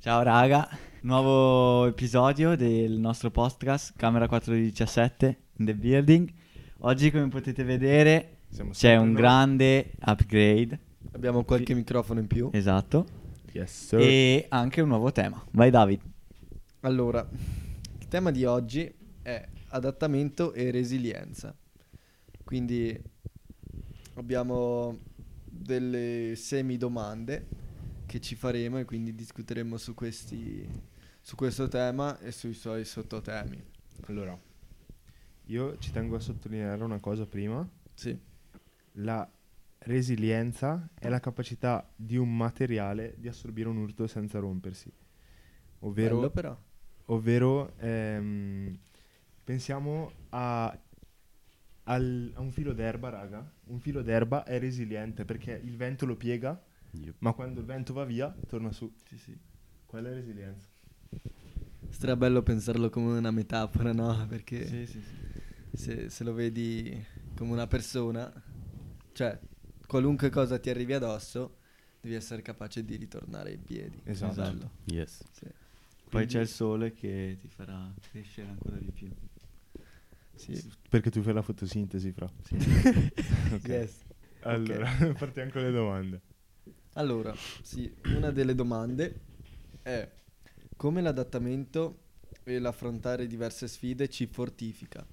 Ciao 0.00 0.22
raga, 0.22 0.66
nuovo 1.02 1.86
episodio 1.86 2.56
del 2.56 2.92
nostro 2.98 3.30
podcast 3.30 3.92
Camera 3.96 4.26
417 4.28 5.38
in 5.58 5.66
the 5.66 5.74
building. 5.74 6.32
Oggi 6.78 7.10
come 7.10 7.28
potete 7.28 7.62
vedere 7.64 8.38
Siamo 8.48 8.70
c'è 8.70 8.96
un 8.96 9.08
noi. 9.12 9.20
grande 9.20 9.92
upgrade, 10.00 10.78
Abbiamo 11.12 11.44
qualche 11.44 11.74
microfono 11.74 12.20
in 12.20 12.26
più. 12.26 12.48
esatto, 12.52 13.06
Yes, 13.52 13.86
sir. 13.88 14.00
e 14.00 14.46
anche 14.48 14.80
un 14.80 14.88
nuovo 14.88 15.12
tema. 15.12 15.42
Vai 15.52 15.70
David. 15.70 16.00
Allora, 16.80 17.26
il 17.98 18.08
tema 18.08 18.30
di 18.30 18.44
oggi 18.44 18.90
è 19.22 19.46
adattamento 19.68 20.52
e 20.54 20.70
resilienza. 20.70 21.54
Quindi 22.42 22.98
abbiamo 24.14 24.98
delle 25.44 26.32
semi 26.36 26.76
domande 26.78 27.46
che 28.10 28.20
ci 28.20 28.34
faremo 28.34 28.80
e 28.80 28.84
quindi 28.84 29.14
discuteremo 29.14 29.76
su 29.76 29.94
questi 29.94 30.68
su 31.20 31.36
questo 31.36 31.68
tema 31.68 32.18
e 32.18 32.32
sui 32.32 32.54
suoi 32.54 32.84
sottotemi. 32.84 33.62
Allora, 34.06 34.36
io 35.44 35.78
ci 35.78 35.92
tengo 35.92 36.16
a 36.16 36.18
sottolineare 36.18 36.82
una 36.82 36.98
cosa 36.98 37.24
prima. 37.24 37.64
Sì. 37.94 38.18
La 38.94 39.30
resilienza 39.78 40.88
è 40.98 41.08
la 41.08 41.20
capacità 41.20 41.88
di 41.94 42.16
un 42.16 42.36
materiale 42.36 43.14
di 43.16 43.28
assorbire 43.28 43.68
un 43.68 43.76
urto 43.76 44.08
senza 44.08 44.40
rompersi. 44.40 44.92
Ovvero, 45.80 46.32
ovvero 47.04 47.76
ehm, 47.78 48.76
pensiamo 49.44 50.10
a, 50.30 50.76
al- 51.84 52.32
a 52.34 52.40
un 52.40 52.50
filo 52.50 52.72
d'erba, 52.72 53.08
raga. 53.08 53.52
Un 53.66 53.78
filo 53.78 54.02
d'erba 54.02 54.42
è 54.42 54.58
resiliente 54.58 55.24
perché 55.24 55.52
il 55.62 55.76
vento 55.76 56.06
lo 56.06 56.16
piega, 56.16 56.60
ma 57.18 57.32
quando 57.32 57.60
il 57.60 57.66
vento 57.66 57.92
va 57.92 58.04
via 58.04 58.34
torna 58.48 58.72
su. 58.72 58.92
Sì, 59.06 59.18
sì. 59.18 59.38
Quella 59.86 60.10
è 60.10 60.14
resilienza. 60.14 60.66
Stra 61.88 62.16
bello 62.16 62.42
pensarlo 62.42 62.88
come 62.90 63.18
una 63.18 63.30
metafora, 63.30 63.92
no? 63.92 64.26
Perché 64.28 64.66
Sì, 64.66 64.86
sì, 64.86 65.02
sì. 65.02 65.76
se, 65.76 66.08
se 66.10 66.24
lo 66.24 66.32
vedi 66.32 67.04
come 67.36 67.52
una 67.52 67.66
persona, 67.66 68.32
cioè 69.12 69.38
qualunque 69.86 70.30
cosa 70.30 70.58
ti 70.58 70.70
arrivi 70.70 70.92
addosso, 70.92 71.56
devi 72.00 72.14
essere 72.14 72.42
capace 72.42 72.84
di 72.84 72.96
ritornare 72.96 73.52
in 73.52 73.64
piedi. 73.64 74.00
Esatto. 74.04 74.40
Bello. 74.40 74.70
Yes. 74.84 75.22
Sì. 75.32 75.46
Poi 76.08 76.26
c'è 76.26 76.40
il 76.40 76.48
sole 76.48 76.92
che 76.92 77.36
ti 77.40 77.48
farà 77.48 77.92
crescere 78.10 78.48
ancora 78.48 78.76
di 78.76 78.90
più. 78.90 79.08
Sì. 80.34 80.60
Perché 80.88 81.10
tu 81.10 81.22
fai 81.22 81.34
la 81.34 81.42
fotosintesi, 81.42 82.12
fra. 82.12 82.30
sì. 82.44 82.54
Ok. 83.52 83.68
Yes. 83.68 83.98
Allora, 84.42 84.88
partiamo 85.18 85.50
con 85.50 85.62
le 85.62 85.70
domande. 85.70 86.20
Allora, 87.00 87.34
sì, 87.62 87.90
una 88.14 88.30
delle 88.30 88.54
domande 88.54 89.20
è 89.80 90.06
come 90.76 91.00
l'adattamento 91.00 92.00
e 92.44 92.58
l'affrontare 92.58 93.26
diverse 93.26 93.68
sfide 93.68 94.06
ci 94.10 94.26
fortifica. 94.26 95.06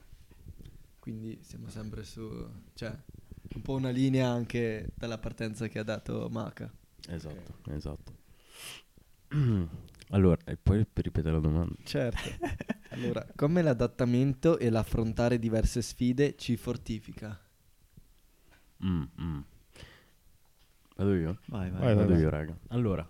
Quindi 1.00 1.40
siamo 1.44 1.70
sempre 1.70 2.04
su, 2.04 2.30
cioè, 2.74 2.94
un 3.56 3.62
po' 3.62 3.76
una 3.76 3.90
linea 3.90 4.28
anche 4.28 4.90
dalla 4.96 5.18
partenza 5.18 5.70
che 5.70 5.80
ha 5.80 5.84
dato 5.84 6.28
Maca. 6.30 6.70
Esatto, 7.08 7.72
esatto. 7.72 8.16
allora, 10.10 10.42
e 10.44 10.58
poi 10.58 10.86
per 10.86 11.06
ripetere 11.06 11.36
la 11.36 11.40
domanda. 11.40 11.74
Certo. 11.86 12.30
Allora, 12.90 13.26
come 13.34 13.62
l'adattamento 13.62 14.60
e 14.60 14.70
l'affrontare 14.70 15.40
diverse 15.40 15.82
sfide 15.82 16.36
ci 16.36 16.58
fortifica? 16.58 17.40
Mm, 18.84 19.04
mm. 19.22 19.40
Vado 20.98 21.14
io? 21.14 21.38
Vai, 21.46 21.70
vai. 21.70 21.80
Vai, 21.82 21.96
Vado 21.96 22.16
io, 22.16 22.30
raga. 22.30 22.58
Allora, 22.70 23.08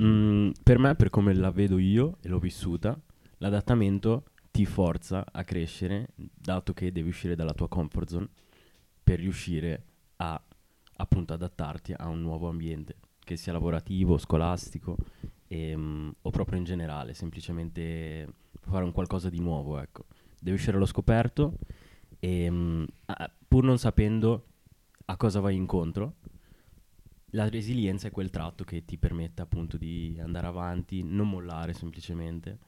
mm, 0.00 0.50
per 0.62 0.78
me, 0.78 0.94
per 0.94 1.08
come 1.08 1.32
la 1.34 1.50
vedo 1.50 1.78
io 1.78 2.18
e 2.20 2.28
l'ho 2.28 2.38
vissuta, 2.38 2.98
l'adattamento 3.38 4.24
ti 4.50 4.66
forza 4.66 5.24
a 5.32 5.42
crescere, 5.44 6.08
dato 6.14 6.74
che 6.74 6.92
devi 6.92 7.08
uscire 7.08 7.34
dalla 7.34 7.54
tua 7.54 7.68
comfort 7.68 8.08
zone 8.08 8.28
per 9.02 9.18
riuscire 9.18 9.82
a 10.16 10.40
appunto 10.96 11.32
adattarti 11.32 11.94
a 11.96 12.08
un 12.08 12.20
nuovo 12.20 12.48
ambiente, 12.50 12.96
che 13.18 13.36
sia 13.36 13.52
lavorativo, 13.52 14.18
scolastico 14.18 14.96
ehm, 15.48 16.14
o 16.20 16.30
proprio 16.30 16.58
in 16.58 16.64
generale, 16.64 17.14
semplicemente 17.14 18.28
fare 18.60 18.84
un 18.84 18.92
qualcosa 18.92 19.30
di 19.30 19.40
nuovo, 19.40 19.78
ecco. 19.78 20.04
Devi 20.38 20.56
uscire 20.56 20.76
allo 20.76 20.84
scoperto 20.86 21.54
e 22.18 22.50
mm, 22.50 22.84
a- 23.06 23.30
pur 23.48 23.64
non 23.64 23.78
sapendo 23.78 24.46
a 25.06 25.16
cosa 25.16 25.40
vai 25.40 25.56
incontro, 25.56 26.16
la 27.34 27.48
resilienza 27.48 28.08
è 28.08 28.10
quel 28.10 28.30
tratto 28.30 28.64
che 28.64 28.84
ti 28.84 28.96
permette 28.98 29.42
appunto 29.42 29.76
di 29.76 30.18
andare 30.20 30.46
avanti, 30.46 31.02
non 31.02 31.28
mollare 31.28 31.72
semplicemente. 31.72 32.58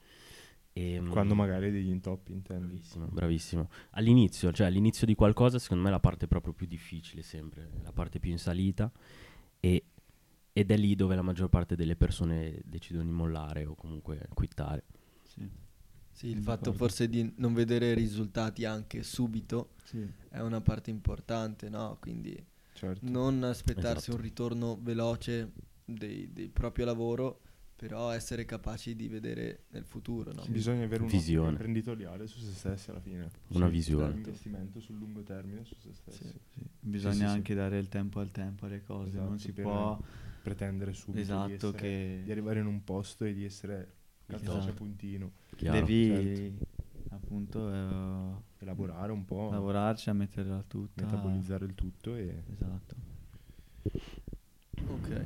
E, 0.72 1.00
mm, 1.00 1.10
Quando 1.10 1.34
magari 1.34 1.66
hai 1.66 1.72
degli 1.72 1.91
intoppi, 1.91 2.32
intendi. 2.32 2.66
Bravissimo, 2.66 3.06
bravissimo. 3.06 3.70
All'inizio, 3.91 4.52
cioè 4.52 4.66
all'inizio 4.66 5.06
di 5.06 5.14
qualcosa, 5.14 5.58
secondo 5.58 5.82
me 5.84 5.88
è 5.88 5.92
la 5.92 6.00
parte 6.00 6.26
proprio 6.26 6.52
più 6.52 6.66
difficile 6.66 7.22
sempre, 7.22 7.70
la 7.82 7.92
parte 7.92 8.19
più 8.19 8.30
in 8.30 8.38
salita 8.38 8.91
e- 9.60 9.84
ed 10.52 10.70
è 10.70 10.76
lì 10.76 10.94
dove 10.94 11.14
la 11.14 11.22
maggior 11.22 11.48
parte 11.48 11.76
delle 11.76 11.96
persone 11.96 12.60
decidono 12.64 13.04
di 13.04 13.10
mollare 13.12 13.66
o 13.66 13.75
comunque 13.75 14.28
quittare. 14.34 14.84
Sì. 15.22 15.48
Sì, 16.10 16.28
il 16.28 16.38
fatto 16.42 16.72
forse 16.72 17.08
di 17.08 17.34
non 17.38 17.54
vedere 17.54 17.92
risultati 17.92 18.64
anche 18.64 19.02
subito 19.02 19.70
Sì. 19.82 20.08
è 20.28 20.38
una 20.41 20.60
parte 20.60 20.91
importante, 20.91 21.69
no? 21.69 21.96
Quindi 22.00 22.41
Certo. 22.75 23.09
non 23.09 23.43
aspettarsi 23.45 24.11
Esatto. 24.11 24.17
un 24.17 24.23
ritorno 24.23 24.79
veloce 24.83 25.53
dei- 25.85 26.31
del 26.33 26.51
proprio 26.51 26.85
lavoro, 26.85 27.41
però 27.77 28.11
essere 28.11 28.45
capaci 28.45 28.95
di 28.97 29.09
vedere 29.09 29.65
nel 29.71 29.85
futuro, 29.85 30.33
no? 30.33 30.43
Bisogna 30.49 30.85
avere 30.85 31.03
un 31.03 31.09
Visione. 31.09 31.51
imprenditoriale 31.51 32.27
su 32.27 32.39
se 32.41 32.53
stessi 32.53 32.91
alla 32.91 33.01
fine. 33.01 33.29
Una 33.49 33.67
Sì, 33.67 33.73
visione. 33.73 34.11
Un 34.11 34.17
investimento 34.17 34.81
sul 34.81 34.97
lungo 34.97 35.23
termine 35.23 35.65
su 35.65 35.75
se 35.79 35.93
stessi. 35.93 36.25
Sì. 36.25 36.33
Sì, 36.55 36.61
Bisogna 36.81 37.12
sì, 37.15 37.19
sì. 37.21 37.25
anche 37.25 37.55
dare 37.55 37.79
il 37.79 37.89
tempo 37.89 38.21
al 38.21 38.31
tempo 38.31 38.67
alle 38.67 38.83
cose, 38.83 39.11
Esatto, 39.11 39.25
non 39.29 39.39
si 39.39 39.53
può... 39.53 40.01
Pretendere 40.45 40.93
subito 40.93 41.21
di, 41.21 41.23
Esatto, 41.23 41.53
essere- 41.55 41.79
che 41.79 42.21
di 42.25 42.31
arrivare 42.31 42.61
in 42.61 42.67
un 42.67 42.85
posto 42.85 43.25
e 43.25 43.33
di 43.33 43.47
essere 43.47 43.93
calzato 44.27 44.59
Esatto. 44.59 44.71
a 44.73 44.75
puntino. 44.75 45.33
Chiaro? 45.56 45.79
devi 45.87 46.55
appunto 47.09 47.73
eh, 47.73 48.35
Elaborare 48.64 49.12
un 49.12 49.25
po', 49.25 49.50
lavorarci 49.50 50.08
a 50.08 50.14
metterla 50.14 50.64
tutta. 50.66 51.04
metabolizzare 51.04 51.66
il 51.66 51.75
tutto 51.75 52.14
e... 52.14 52.42
Esatto. 52.50 52.97
Ok. 54.86 55.25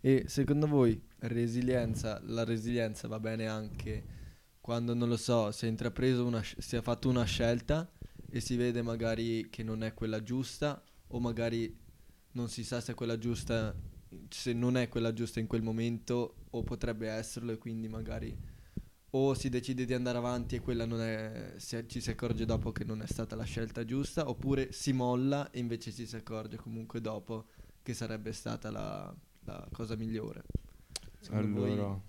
E 0.00 0.24
secondo 0.28 0.68
voi 0.68 1.00
resilienza, 1.20 2.20
la 2.24 2.44
resilienza 2.44 3.08
va 3.08 3.18
bene 3.18 3.48
anche 3.48 4.16
quando, 4.60 4.94
non 4.94 5.08
lo 5.08 5.16
so, 5.16 5.50
si 5.50 5.66
è 5.66 5.68
intrapreso 5.68 6.24
una, 6.24 6.42
sc- 6.42 6.60
si 6.60 6.76
è 6.76 6.82
fatto 6.82 7.08
una 7.08 7.24
scelta 7.24 7.90
e 8.30 8.40
si 8.40 8.54
vede 8.56 8.82
magari 8.82 9.48
che 9.50 9.62
non 9.62 9.82
è 9.82 9.94
quella 9.94 10.22
giusta 10.22 10.80
o 11.08 11.18
magari 11.18 11.76
non 12.32 12.48
si 12.48 12.62
sa 12.62 12.80
se 12.80 12.92
è 12.92 12.94
quella 12.94 13.18
giusta, 13.18 13.74
se 14.28 14.52
non 14.52 14.76
è 14.76 14.88
quella 14.88 15.12
giusta 15.12 15.40
in 15.40 15.46
quel 15.46 15.62
momento 15.62 16.36
o 16.50 16.62
potrebbe 16.62 17.08
esserlo 17.08 17.52
e 17.52 17.58
quindi 17.58 17.88
magari 17.88 18.36
o 19.10 19.34
si 19.34 19.48
decide 19.48 19.84
di 19.84 19.94
andare 19.94 20.18
avanti 20.18 20.56
e 20.56 20.60
quella 20.60 20.84
non 20.84 21.00
è, 21.00 21.54
si- 21.56 21.84
ci 21.88 22.00
si 22.00 22.10
accorge 22.10 22.44
dopo 22.44 22.72
che 22.72 22.84
non 22.84 23.02
è 23.02 23.06
stata 23.06 23.36
la 23.36 23.44
scelta 23.44 23.84
giusta 23.84 24.28
oppure 24.28 24.72
si 24.72 24.92
molla 24.92 25.50
e 25.50 25.58
invece 25.60 25.92
ci 25.92 26.06
si 26.06 26.16
accorge 26.16 26.56
comunque 26.56 27.00
dopo 27.00 27.46
che 27.82 27.94
sarebbe 27.94 28.32
stata 28.32 28.70
la, 28.70 29.14
la 29.44 29.68
cosa 29.72 29.96
migliore. 29.96 30.42
Secondo 31.20 31.60
voi 31.60 31.70
Allora, 31.74 32.00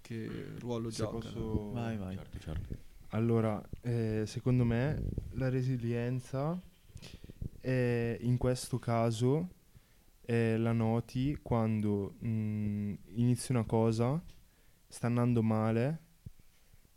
che 0.00 0.58
ruolo 0.58 0.90
se 0.90 0.96
gioca? 0.96 1.18
posso... 1.20 1.70
Vai, 1.72 1.96
vai. 1.96 2.16
Certo, 2.16 2.38
certo. 2.38 2.76
Allora, 3.10 3.62
eh, 3.82 4.24
secondo 4.26 4.64
me 4.64 5.02
la 5.30 5.48
resilienza 5.48 6.60
è, 7.60 8.18
in 8.20 8.36
questo 8.36 8.78
caso 8.78 9.48
eh, 10.22 10.56
la 10.58 10.72
noti 10.72 11.38
quando 11.42 12.14
mh, 12.18 12.94
inizi 13.16 13.52
una 13.52 13.64
cosa, 13.64 14.22
sta 14.88 15.06
andando 15.06 15.42
male, 15.42 16.00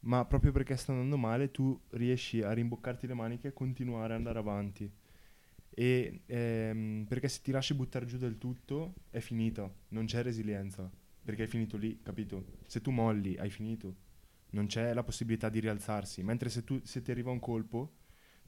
ma 0.02 0.26
proprio 0.26 0.52
perché 0.52 0.76
sta 0.78 0.92
andando 0.92 1.18
male 1.18 1.52
tu 1.52 1.80
riesci 1.92 2.42
a 2.42 2.52
rimboccarti 2.52 3.08
le 3.08 3.14
maniche 3.14 3.50
e 3.50 3.54
continuare 3.54 4.14
ad 4.14 4.20
andare 4.20 4.40
avanti. 4.40 4.92
E 5.74 6.22
ehm, 6.26 7.06
perché 7.08 7.28
se 7.30 7.42
ti 7.42 7.52
lasci 7.52 7.74
buttare 7.74 8.06
giù 8.06 8.18
del 8.18 8.38
tutto 8.38 8.94
è 9.10 9.20
finita, 9.20 9.72
non 9.90 10.06
c'è 10.06 10.22
resilienza, 10.22 10.90
perché 11.24 11.44
è 11.44 11.48
finito 11.48 11.78
lì, 11.78 12.00
capito? 12.02 12.58
Se 12.68 12.82
tu 12.82 12.92
molli, 12.92 13.38
hai 13.38 13.50
finito 13.50 14.10
non 14.52 14.66
c'è 14.68 14.94
la 14.94 15.04
possibilità 15.04 15.50
di 15.50 15.60
rialzarsi. 15.60 16.24
Mentre 16.24 16.50
se, 16.50 16.64
tu, 16.64 16.80
se 16.84 17.02
ti 17.02 17.12
arriva 17.12 17.32
un 17.32 17.40
colpo, 17.40 17.94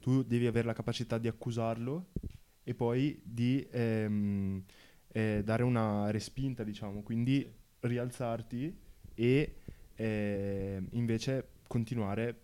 tu 0.00 0.22
devi 0.22 0.46
avere 0.46 0.66
la 0.66 0.72
capacità 0.72 1.18
di 1.18 1.28
accusarlo 1.28 2.10
e 2.62 2.74
poi 2.74 3.20
di 3.22 3.66
ehm, 3.70 4.62
eh, 5.08 5.42
dare 5.44 5.62
una 5.62 6.10
respinta, 6.10 6.64
diciamo, 6.64 7.02
quindi 7.02 7.50
rialzarti 7.80 8.76
e 9.14 9.56
eh, 9.96 10.82
invece 10.92 11.48
continuare 11.66 12.38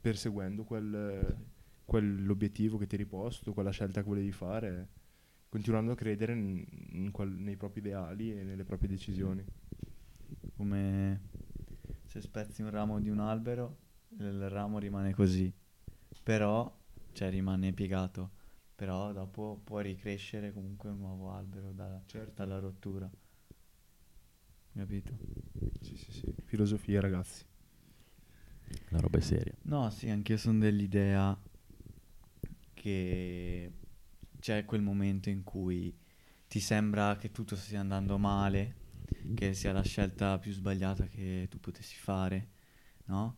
perseguendo 0.00 0.64
quel, 0.64 1.36
quell'obiettivo 1.84 2.76
che 2.78 2.86
ti 2.86 2.94
eri 2.94 3.06
posto, 3.06 3.52
quella 3.52 3.70
scelta 3.70 4.02
che 4.02 4.08
volevi 4.08 4.32
fare, 4.32 4.88
continuando 5.48 5.92
a 5.92 5.94
credere 5.94 6.32
in- 6.32 6.64
in 6.92 7.10
quel- 7.10 7.30
nei 7.30 7.56
propri 7.56 7.80
ideali 7.80 8.32
e 8.38 8.42
nelle 8.44 8.64
proprie 8.64 8.88
decisioni. 8.88 9.44
Come 10.56 11.20
se 12.04 12.20
spezzi 12.20 12.62
un 12.62 12.70
ramo 12.70 13.00
di 13.00 13.10
un 13.10 13.18
albero, 13.18 13.78
il 14.18 14.48
ramo 14.48 14.78
rimane 14.78 15.12
così, 15.12 15.52
però, 16.22 16.74
cioè 17.12 17.30
rimane 17.30 17.72
piegato, 17.72 18.30
però 18.74 19.12
dopo 19.12 19.60
può 19.62 19.80
ricrescere 19.80 20.52
comunque 20.52 20.90
un 20.90 20.98
nuovo 20.98 21.30
albero 21.32 21.72
da- 21.72 22.00
Certo. 22.06 22.32
dalla 22.34 22.58
rottura. 22.58 23.10
Capito? 24.76 25.16
Sì, 25.80 25.96
sì, 25.96 26.12
sì. 26.12 26.34
Filosofia, 26.44 27.00
ragazzi. 27.00 27.44
La 28.90 29.00
roba 29.00 29.18
è 29.18 29.20
seria. 29.22 29.54
No, 29.62 29.90
sì, 29.90 30.08
anch'io 30.10 30.36
sono 30.36 30.58
dell'idea 30.58 31.36
che 32.74 33.72
c'è 34.38 34.64
quel 34.64 34.82
momento 34.82 35.30
in 35.30 35.42
cui 35.44 35.96
ti 36.46 36.60
sembra 36.60 37.16
che 37.16 37.32
tutto 37.32 37.56
stia 37.56 37.80
andando 37.80 38.18
male, 38.18 38.74
che 39.34 39.54
sia 39.54 39.72
la 39.72 39.82
scelta 39.82 40.38
più 40.38 40.52
sbagliata 40.52 41.06
che 41.06 41.46
tu 41.50 41.58
potessi 41.58 41.96
fare, 41.96 42.48
no? 43.06 43.36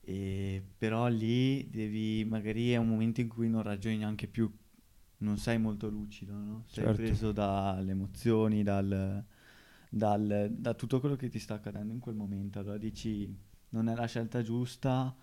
E 0.00 0.62
però 0.76 1.06
lì 1.06 1.70
devi, 1.70 2.24
magari 2.24 2.72
è 2.72 2.76
un 2.76 2.88
momento 2.88 3.20
in 3.20 3.28
cui 3.28 3.48
non 3.48 3.62
ragioni 3.62 3.98
neanche 3.98 4.26
più, 4.26 4.52
non 5.18 5.38
sei 5.38 5.58
molto 5.58 5.88
lucido, 5.88 6.32
no? 6.34 6.64
Sei 6.66 6.84
Certo. 6.84 7.00
preso 7.00 7.32
dalle 7.32 7.92
emozioni, 7.92 8.62
dal, 8.62 9.24
dal- 9.94 10.48
da 10.56 10.72
tutto 10.74 11.00
quello 11.00 11.16
che 11.16 11.28
ti 11.28 11.38
sta 11.38 11.54
accadendo 11.54 11.92
in 11.92 12.00
quel 12.00 12.14
momento. 12.14 12.58
Allora 12.58 12.78
dici, 12.78 13.34
non 13.70 13.88
è 13.88 13.94
la 13.94 14.06
scelta 14.06 14.42
giusta 14.42 15.14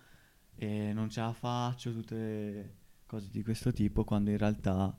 e 0.54 0.92
non 0.92 1.10
ce 1.10 1.20
la 1.20 1.32
faccio, 1.32 1.92
tutte 1.92 2.76
cose 3.06 3.28
di 3.30 3.42
questo 3.42 3.72
tipo, 3.72 4.04
quando 4.04 4.30
in 4.30 4.38
realtà 4.38 4.96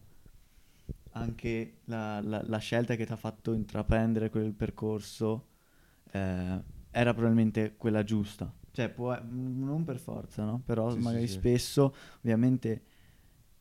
anche 1.14 1.80
la, 1.86 2.22
la- 2.22 2.44
la 2.46 2.58
scelta 2.58 2.96
che 2.96 3.06
ti 3.06 3.12
ha 3.12 3.16
fatto 3.18 3.54
intraprendere 3.54 4.30
quel 4.30 4.54
percorso 4.54 5.48
eh, 6.12 6.62
era 6.92 7.14
probabilmente 7.14 7.76
quella 7.78 8.04
giusta. 8.04 8.54
Cioè, 8.72 8.90
può, 8.90 9.18
mm, 9.22 9.64
non 9.64 9.84
per 9.84 10.00
forza, 10.00 10.44
no? 10.46 10.62
Però 10.66 10.94
Sì, 10.94 11.02
sì, 11.02 11.20
magari 11.20 11.28
sì. 11.28 11.40
spesso, 11.40 11.94
ovviamente, 12.20 12.84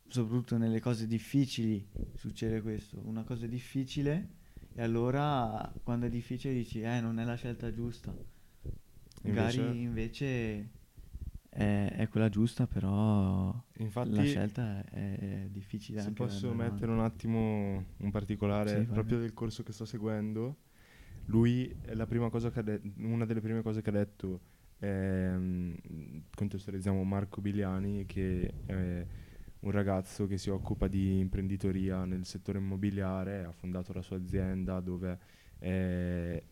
soprattutto 0.08 0.56
nelle 0.56 0.80
cose 0.80 1.06
difficili, 1.06 1.86
succede 2.14 2.62
questo. 2.62 3.00
Una 3.04 3.24
cosa 3.24 3.46
difficile 3.46 4.28
e 4.74 4.82
allora 4.82 5.72
quando 5.82 6.06
è 6.06 6.08
difficile 6.10 6.54
dici, 6.54 6.80
eh, 6.82 7.00
non 7.00 7.18
è 7.18 7.24
la 7.24 7.34
scelta 7.36 7.72
giusta. 7.72 8.16
Magari 9.22 9.58
Invece- 9.58 9.82
invece 9.82 10.70
è, 11.48 11.92
è 11.96 12.08
quella 12.08 12.28
giusta, 12.28 12.66
però 12.66 13.54
Infatti, 13.78 14.10
la 14.12 14.24
scelta 14.24 14.84
è, 14.84 15.44
è 15.44 15.48
difficile 15.50 16.00
se 16.00 16.12
posso 16.12 16.52
mettere 16.54 16.92
un 16.92 17.00
attimo 17.00 17.84
un 17.98 18.10
particolare 18.10 18.84
Sì, 18.84 18.86
proprio 18.86 19.18
del 19.18 19.32
corso 19.34 19.62
che 19.62 19.72
sto 19.72 19.84
seguendo, 19.84 20.56
lui, 21.26 21.74
è 21.80 21.94
la 21.94 22.06
prima 22.06 22.30
cosa 22.30 22.50
che 22.50 22.60
ha 22.60 22.62
de- 22.62 22.80
una 22.98 23.24
delle 23.26 23.40
prime 23.40 23.62
cose 23.62 23.82
che 23.82 23.90
ha 23.90 23.92
detto, 23.92 24.40
ehm, 24.78 25.76
contestualizziamo 26.34 27.02
Marco 27.04 27.40
Biliani, 27.40 28.06
che 28.06 28.54
è 28.66 29.06
un 29.60 29.70
ragazzo 29.70 30.26
che 30.26 30.38
si 30.38 30.50
occupa 30.50 30.88
di 30.88 31.18
imprenditoria 31.18 32.04
nel 32.04 32.24
settore 32.24 32.58
immobiliare, 32.58 33.44
ha 33.44 33.52
fondato 33.52 33.92
la 33.92 34.02
sua 34.02 34.16
azienda 34.16 34.80
dove 34.80 35.18
eh, 35.58 36.42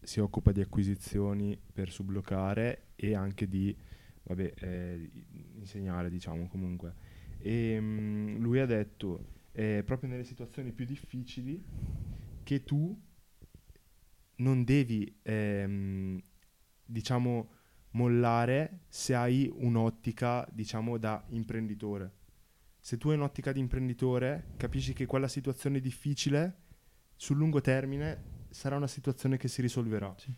si 0.00 0.20
occupa 0.20 0.52
di 0.52 0.60
acquisizioni 0.60 1.58
per 1.72 1.90
sublocare 1.90 2.88
e 2.96 3.14
anche 3.14 3.48
di 3.48 3.76
vabbè, 4.22 4.54
eh, 4.56 5.10
insegnare, 5.56 6.10
diciamo 6.10 6.48
comunque. 6.48 6.94
E 7.38 7.78
mm, 7.80 8.36
lui 8.38 8.60
ha 8.60 8.66
detto, 8.66 9.32
eh, 9.52 9.82
proprio 9.84 10.08
nelle 10.08 10.24
situazioni 10.24 10.72
più 10.72 10.84
difficili, 10.84 11.62
che 12.42 12.64
tu 12.64 12.98
non 14.36 14.64
devi, 14.64 15.18
ehm, 15.22 16.20
diciamo, 16.84 17.50
mollare 17.90 18.80
se 18.88 19.14
hai 19.14 19.50
un'ottica, 19.54 20.48
diciamo, 20.50 20.98
da 20.98 21.22
imprenditore. 21.28 22.22
Se 22.84 22.98
tu 22.98 23.08
hai 23.08 23.16
un'ottica 23.16 23.50
di 23.50 23.60
imprenditore, 23.60 24.48
capisci 24.58 24.92
che 24.92 25.06
quella 25.06 25.26
situazione 25.26 25.80
difficile, 25.80 26.64
sul 27.16 27.38
lungo 27.38 27.62
termine, 27.62 28.44
sarà 28.50 28.76
una 28.76 28.86
situazione 28.86 29.38
che 29.38 29.48
si 29.48 29.62
risolverà. 29.62 30.14
Sì. 30.18 30.30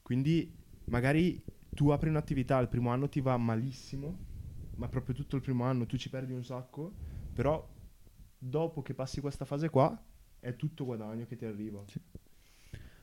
Quindi, 0.00 0.50
magari 0.86 1.44
tu 1.68 1.90
apri 1.90 2.08
un'attività, 2.08 2.58
il 2.58 2.68
primo 2.68 2.88
anno 2.88 3.06
ti 3.10 3.20
va 3.20 3.36
malissimo, 3.36 4.18
ma 4.76 4.88
proprio 4.88 5.14
tutto 5.14 5.36
il 5.36 5.42
primo 5.42 5.64
anno 5.64 5.84
tu 5.84 5.98
ci 5.98 6.08
perdi 6.08 6.32
un 6.32 6.42
sacco, 6.42 6.90
però 7.34 7.70
dopo 8.38 8.80
che 8.80 8.94
passi 8.94 9.20
questa 9.20 9.44
fase 9.44 9.68
qua 9.68 10.02
è 10.40 10.56
tutto 10.56 10.86
guadagno 10.86 11.26
che 11.26 11.36
ti 11.36 11.44
arriva. 11.44 11.84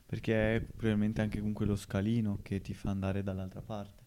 Perché 0.06 0.56
è 0.56 0.60
probabilmente 0.60 1.20
anche 1.20 1.40
con 1.40 1.52
quello 1.52 1.76
scalino 1.76 2.40
che 2.42 2.60
ti 2.60 2.74
fa 2.74 2.90
andare 2.90 3.22
dall'altra 3.22 3.62
parte. 3.62 3.99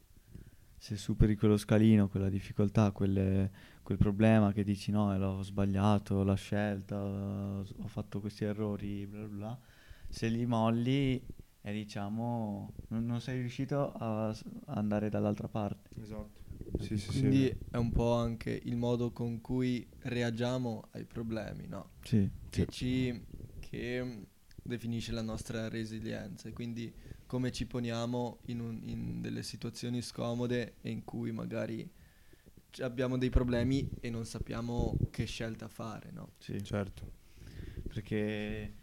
Se 0.84 0.98
superi 0.98 1.38
quello 1.38 1.56
scalino, 1.56 2.10
quella 2.10 2.28
difficoltà, 2.30 2.92
quelle- 2.92 3.50
quel 3.84 3.98
problema 3.98 4.52
che 4.52 4.66
dici 4.66 4.92
no, 4.92 5.14
eh, 5.14 5.18
l'ho 5.18 5.42
sbagliato, 5.42 6.24
la 6.24 6.34
scelta, 6.36 7.02
ho 7.02 7.88
fatto 7.88 8.20
questi 8.20 8.44
errori, 8.44 9.06
bla 9.08 9.26
bla 9.28 9.60
se 10.10 10.28
li 10.28 10.46
molli 10.46 11.20
e 11.62 11.72
diciamo 11.74 12.74
non, 12.90 13.06
non 13.06 13.22
sei 13.22 13.40
riuscito 13.40 13.94
a 13.94 14.36
andare 14.66 15.10
dall'altra 15.10 15.48
parte. 15.48 15.90
Esatto. 16.02 16.42
Sì, 16.80 16.98
sì, 16.98 17.12
Quindi 17.12 17.46
sì. 17.48 17.56
è 17.72 17.78
un 17.78 17.92
po' 17.92 18.14
anche 18.16 18.52
il 18.66 18.76
modo 18.76 19.12
con 19.12 19.40
cui 19.40 19.88
reagiamo 20.02 20.90
ai 20.92 21.06
problemi, 21.06 21.66
no? 21.68 21.92
Sì, 22.04 22.30
Che 22.50 22.68
ci 22.68 23.26
che 23.60 24.04
mm, 24.04 24.22
definisce 24.62 25.14
la 25.14 25.22
nostra 25.22 25.70
resilienza 25.70 26.50
e 26.50 26.54
quindi 26.54 26.94
come 27.34 27.52
ci 27.52 27.66
poniamo 27.66 28.42
in, 28.46 28.60
un- 28.60 28.80
in 28.84 29.20
delle 29.20 29.42
situazioni 29.42 30.04
scomode 30.04 30.76
e 30.82 30.92
in 30.92 31.04
cui 31.04 31.32
magari 31.32 31.90
abbiamo 32.82 33.18
dei 33.18 33.32
problemi 33.32 33.90
e 34.00 34.12
non 34.12 34.24
sappiamo 34.26 34.96
che 35.10 35.26
scelta 35.26 35.68
fare, 35.68 36.12
no? 36.12 36.34
sì. 36.38 36.64
Certo. 36.64 37.10
Perché 37.88 38.74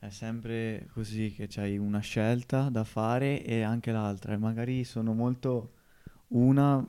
è 0.00 0.10
sempre 0.10 0.88
così 0.92 1.32
che 1.36 1.46
c'hai 1.48 1.78
una 1.78 2.00
scelta 2.00 2.68
da 2.68 2.82
fare 2.82 3.44
e 3.44 3.62
anche 3.62 3.92
l'altra. 3.92 4.32
E 4.32 4.38
magari 4.38 4.82
sono 4.82 5.12
molto 5.14 5.74
una, 6.28 6.84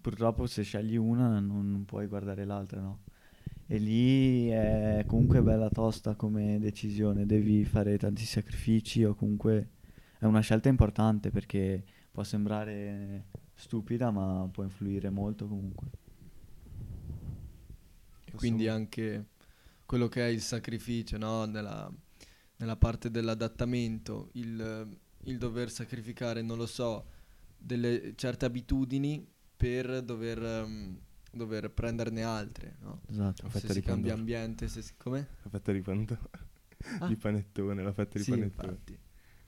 purtroppo 0.00 0.46
se 0.46 0.62
scegli 0.64 0.96
una 0.96 1.38
non, 1.38 1.70
non 1.70 1.84
puoi 1.84 2.08
guardare 2.08 2.44
l'altra, 2.44 2.80
no? 2.80 2.98
E 3.66 3.78
lì 3.78 4.48
è 4.48 5.04
comunque 5.06 5.40
bella 5.42 5.70
tosta 5.70 6.16
come 6.16 6.58
decisione, 6.58 7.26
devi 7.26 7.64
fare 7.64 7.96
tanti 7.96 8.24
sacrifici 8.24 9.04
o 9.04 9.14
comunque 9.14 9.68
è 10.22 10.26
una 10.26 10.38
scelta 10.38 10.68
importante 10.68 11.30
perché 11.30 11.82
può 12.12 12.22
sembrare 12.22 13.26
stupida 13.54 14.12
ma 14.12 14.48
può 14.52 14.62
influire 14.62 15.10
molto 15.10 15.48
comunque. 15.48 15.88
E 18.24 18.30
quindi 18.36 18.68
anche 18.68 19.30
quello 19.84 20.06
che 20.06 20.24
è 20.24 20.28
il 20.28 20.40
sacrificio, 20.40 21.18
no? 21.18 21.44
Nella, 21.46 21.92
nella 22.58 22.76
parte 22.76 23.10
dell'adattamento, 23.10 24.28
il, 24.34 24.96
il 25.24 25.38
dover 25.38 25.72
sacrificare, 25.72 26.40
non 26.40 26.56
lo 26.56 26.66
so, 26.66 27.04
delle 27.58 28.12
certe 28.14 28.44
abitudini 28.44 29.28
per 29.56 30.02
dover, 30.02 30.40
ehm, 30.40 31.00
dover 31.32 31.68
prenderne 31.72 32.22
altre, 32.22 32.76
no? 32.78 33.00
Esatto. 33.08 33.50
Se 33.50 33.66
si 33.66 33.72
di 33.72 33.80
cambia 33.80 34.14
ambiente, 34.14 34.68
se 34.68 34.82
si... 34.82 34.92
Come? 34.96 35.26
La 35.42 35.50
fetta 35.50 35.72
di 35.72 35.80
panettone. 35.80 36.20
Ah. 37.00 37.08
di 37.08 37.16
panettone, 37.16 37.82
la 37.82 37.92
fetta 37.92 38.18
di 38.18 38.24
Sì, 38.24 38.30
panettone. 38.30 38.68
infatti. 38.72 38.98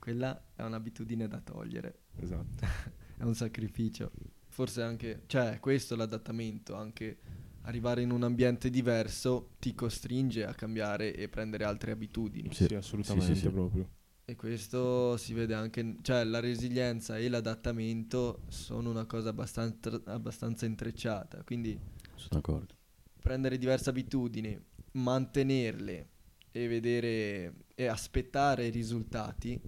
Quella 0.05 0.39
è 0.53 0.61
un'abitudine 0.61 1.27
da 1.27 1.39
togliere, 1.41 2.01
Esatto. 2.17 2.61
è 3.17 3.23
un 3.23 3.33
sacrificio. 3.33 4.11
Forse 4.49 4.83
anche, 4.83 5.23
cioè, 5.25 5.59
questo 5.59 5.95
è 5.95 5.97
l'adattamento, 5.97 6.75
anche 6.75 7.17
arrivare 7.63 8.03
in 8.03 8.11
un 8.11 8.21
ambiente 8.21 8.69
diverso 8.69 9.53
ti 9.57 9.73
costringe 9.73 10.45
a 10.45 10.53
cambiare 10.53 11.15
e 11.15 11.27
prendere 11.27 11.63
altre 11.63 11.89
abitudini. 11.91 12.53
Sì, 12.53 12.65
Sì. 12.67 12.75
assolutamente 12.75 13.33
Sì, 13.33 13.39
sì, 13.39 13.47
sì. 13.47 13.51
proprio. 13.51 13.89
E 14.25 14.35
questo 14.35 15.17
si 15.17 15.33
vede 15.33 15.55
anche, 15.55 15.95
cioè 16.03 16.23
la 16.23 16.39
resilienza 16.39 17.17
e 17.17 17.27
l'adattamento 17.27 18.43
sono 18.47 18.91
una 18.91 19.07
cosa 19.07 19.29
abbastanza, 19.29 19.99
abbastanza 20.05 20.67
intrecciata, 20.67 21.41
quindi 21.43 21.75
Sono 22.13 22.29
d'accordo. 22.29 22.75
prendere 23.23 23.57
diverse 23.57 23.89
abitudini, 23.89 24.55
mantenerle 24.91 26.09
e 26.51 26.67
vedere 26.67 27.53
e 27.73 27.87
aspettare 27.87 28.67
i 28.67 28.69
risultati, 28.69 29.59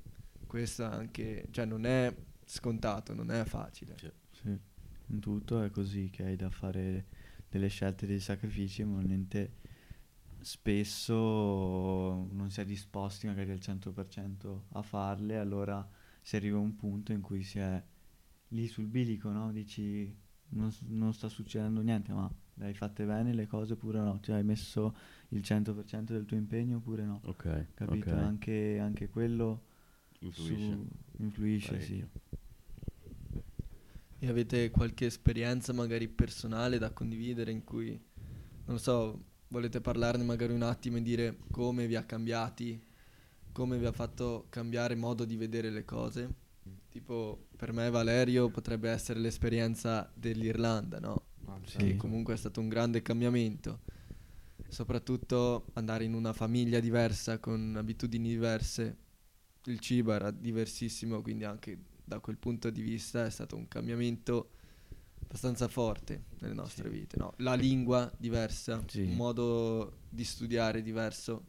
questo 0.57 0.85
anche, 0.85 1.47
cioè 1.51 1.65
non 1.65 1.85
è 1.85 2.11
scontato, 2.43 3.13
non 3.13 3.29
è 3.29 3.43
facile. 3.45 3.95
Sì. 3.99 4.11
Sì, 4.31 4.59
in 5.07 5.19
tutto 5.19 5.61
è 5.61 5.69
così 5.69 6.09
che 6.09 6.23
hai 6.23 6.35
da 6.35 6.49
fare 6.49 7.05
delle 7.47 7.67
scelte, 7.67 8.07
dei 8.07 8.19
sacrifici, 8.19 8.83
ma 8.83 8.95
ovviamente 8.95 9.65
spesso 10.39 12.27
non 12.31 12.49
si 12.49 12.59
è 12.61 12.65
disposti 12.65 13.27
magari 13.27 13.51
al 13.51 13.59
100% 13.59 14.61
a 14.69 14.81
farle, 14.81 15.37
allora 15.37 15.87
si 16.21 16.35
arriva 16.35 16.57
a 16.57 16.61
un 16.61 16.75
punto 16.75 17.11
in 17.11 17.21
cui 17.21 17.43
si 17.43 17.59
è 17.59 17.83
lì 18.49 18.67
sul 18.67 18.87
bilico, 18.87 19.29
no? 19.29 19.51
Dici 19.51 20.11
non, 20.49 20.71
non 20.87 21.13
sta 21.13 21.29
succedendo 21.29 21.81
niente, 21.81 22.11
ma 22.13 22.31
le 22.55 22.65
hai 22.65 22.73
fatte 22.73 23.05
bene 23.05 23.31
le 23.31 23.45
cose 23.45 23.73
oppure 23.73 23.99
no? 23.99 24.19
Cioè 24.21 24.37
hai 24.37 24.43
messo 24.43 24.95
il 25.29 25.41
100% 25.41 26.13
del 26.13 26.25
tuo 26.25 26.37
impegno 26.37 26.77
oppure 26.77 27.03
no? 27.03 27.21
Ok. 27.25 27.67
Capito? 27.75 28.15
ok. 28.15 28.17
Anche, 28.17 28.79
anche 28.79 29.09
quello 29.09 29.66
Influisce. 30.19 30.71
su- 30.71 30.87
influisce, 31.17 31.81
sì. 31.81 32.05
E 34.19 34.27
avete 34.27 34.71
qualche 34.71 35.05
esperienza 35.05 35.73
magari 35.73 36.07
personale 36.07 36.79
da 36.79 36.91
condividere 36.91 37.51
in 37.51 37.63
cui, 37.63 37.89
non 37.89 38.75
lo 38.75 38.77
so, 38.77 39.23
volete 39.49 39.79
parlarne 39.79 40.23
magari 40.23 40.53
un 40.53 40.63
attimo 40.63 40.97
e 40.97 41.01
dire 41.01 41.37
come 41.51 41.85
vi 41.87 41.95
ha 41.95 42.03
cambiati, 42.03 42.83
come 43.51 43.77
vi 43.77 43.85
ha 43.85 43.91
fatto 43.91 44.47
cambiare 44.49 44.95
modo 44.95 45.23
di 45.23 45.37
vedere 45.37 45.69
le 45.69 45.85
cose? 45.85 46.33
Tipo, 46.89 47.47
per 47.55 47.71
me 47.73 47.89
Valerio 47.89 48.49
potrebbe 48.49 48.89
essere 48.89 49.19
l'esperienza 49.19 50.11
dell'Irlanda, 50.15 50.99
no? 50.99 51.25
Sì. 51.65 51.77
Che 51.77 51.95
comunque 51.95 52.33
è 52.33 52.37
stato 52.37 52.59
un 52.59 52.69
grande 52.69 53.01
cambiamento. 53.01 53.81
Soprattutto 54.67 55.67
andare 55.73 56.03
in 56.03 56.13
una 56.13 56.33
famiglia 56.33 56.79
diversa, 56.79 57.39
con 57.39 57.75
abitudini 57.77 58.29
diverse. 58.29 58.97
Il 59.67 59.79
cibo 59.79 60.13
era 60.13 60.31
diversissimo, 60.31 61.21
quindi 61.21 61.43
anche 61.43 61.77
da 62.03 62.19
quel 62.19 62.37
punto 62.37 62.69
di 62.69 62.81
vista 62.81 63.25
è 63.25 63.29
stato 63.29 63.57
un 63.57 63.67
cambiamento 63.67 64.51
abbastanza 65.23 65.67
forte 65.67 66.23
nelle 66.39 66.53
nostre 66.53 66.89
Sì. 66.89 66.97
vite. 66.99 67.17
no? 67.17 67.33
La 67.37 67.53
lingua 67.53 68.11
diversa, 68.17 68.81
Sì. 68.87 69.01
un 69.01 69.15
modo 69.15 69.97
di 70.09 70.23
studiare 70.23 70.81
diverso. 70.81 71.43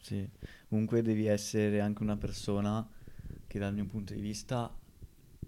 Sì, 0.00 0.26
comunque 0.68 1.02
devi 1.02 1.26
essere 1.26 1.80
anche 1.80 2.02
una 2.02 2.16
persona 2.16 2.88
che 3.46 3.58
dal 3.58 3.74
mio 3.74 3.84
punto 3.84 4.14
di 4.14 4.20
vista 4.20 4.74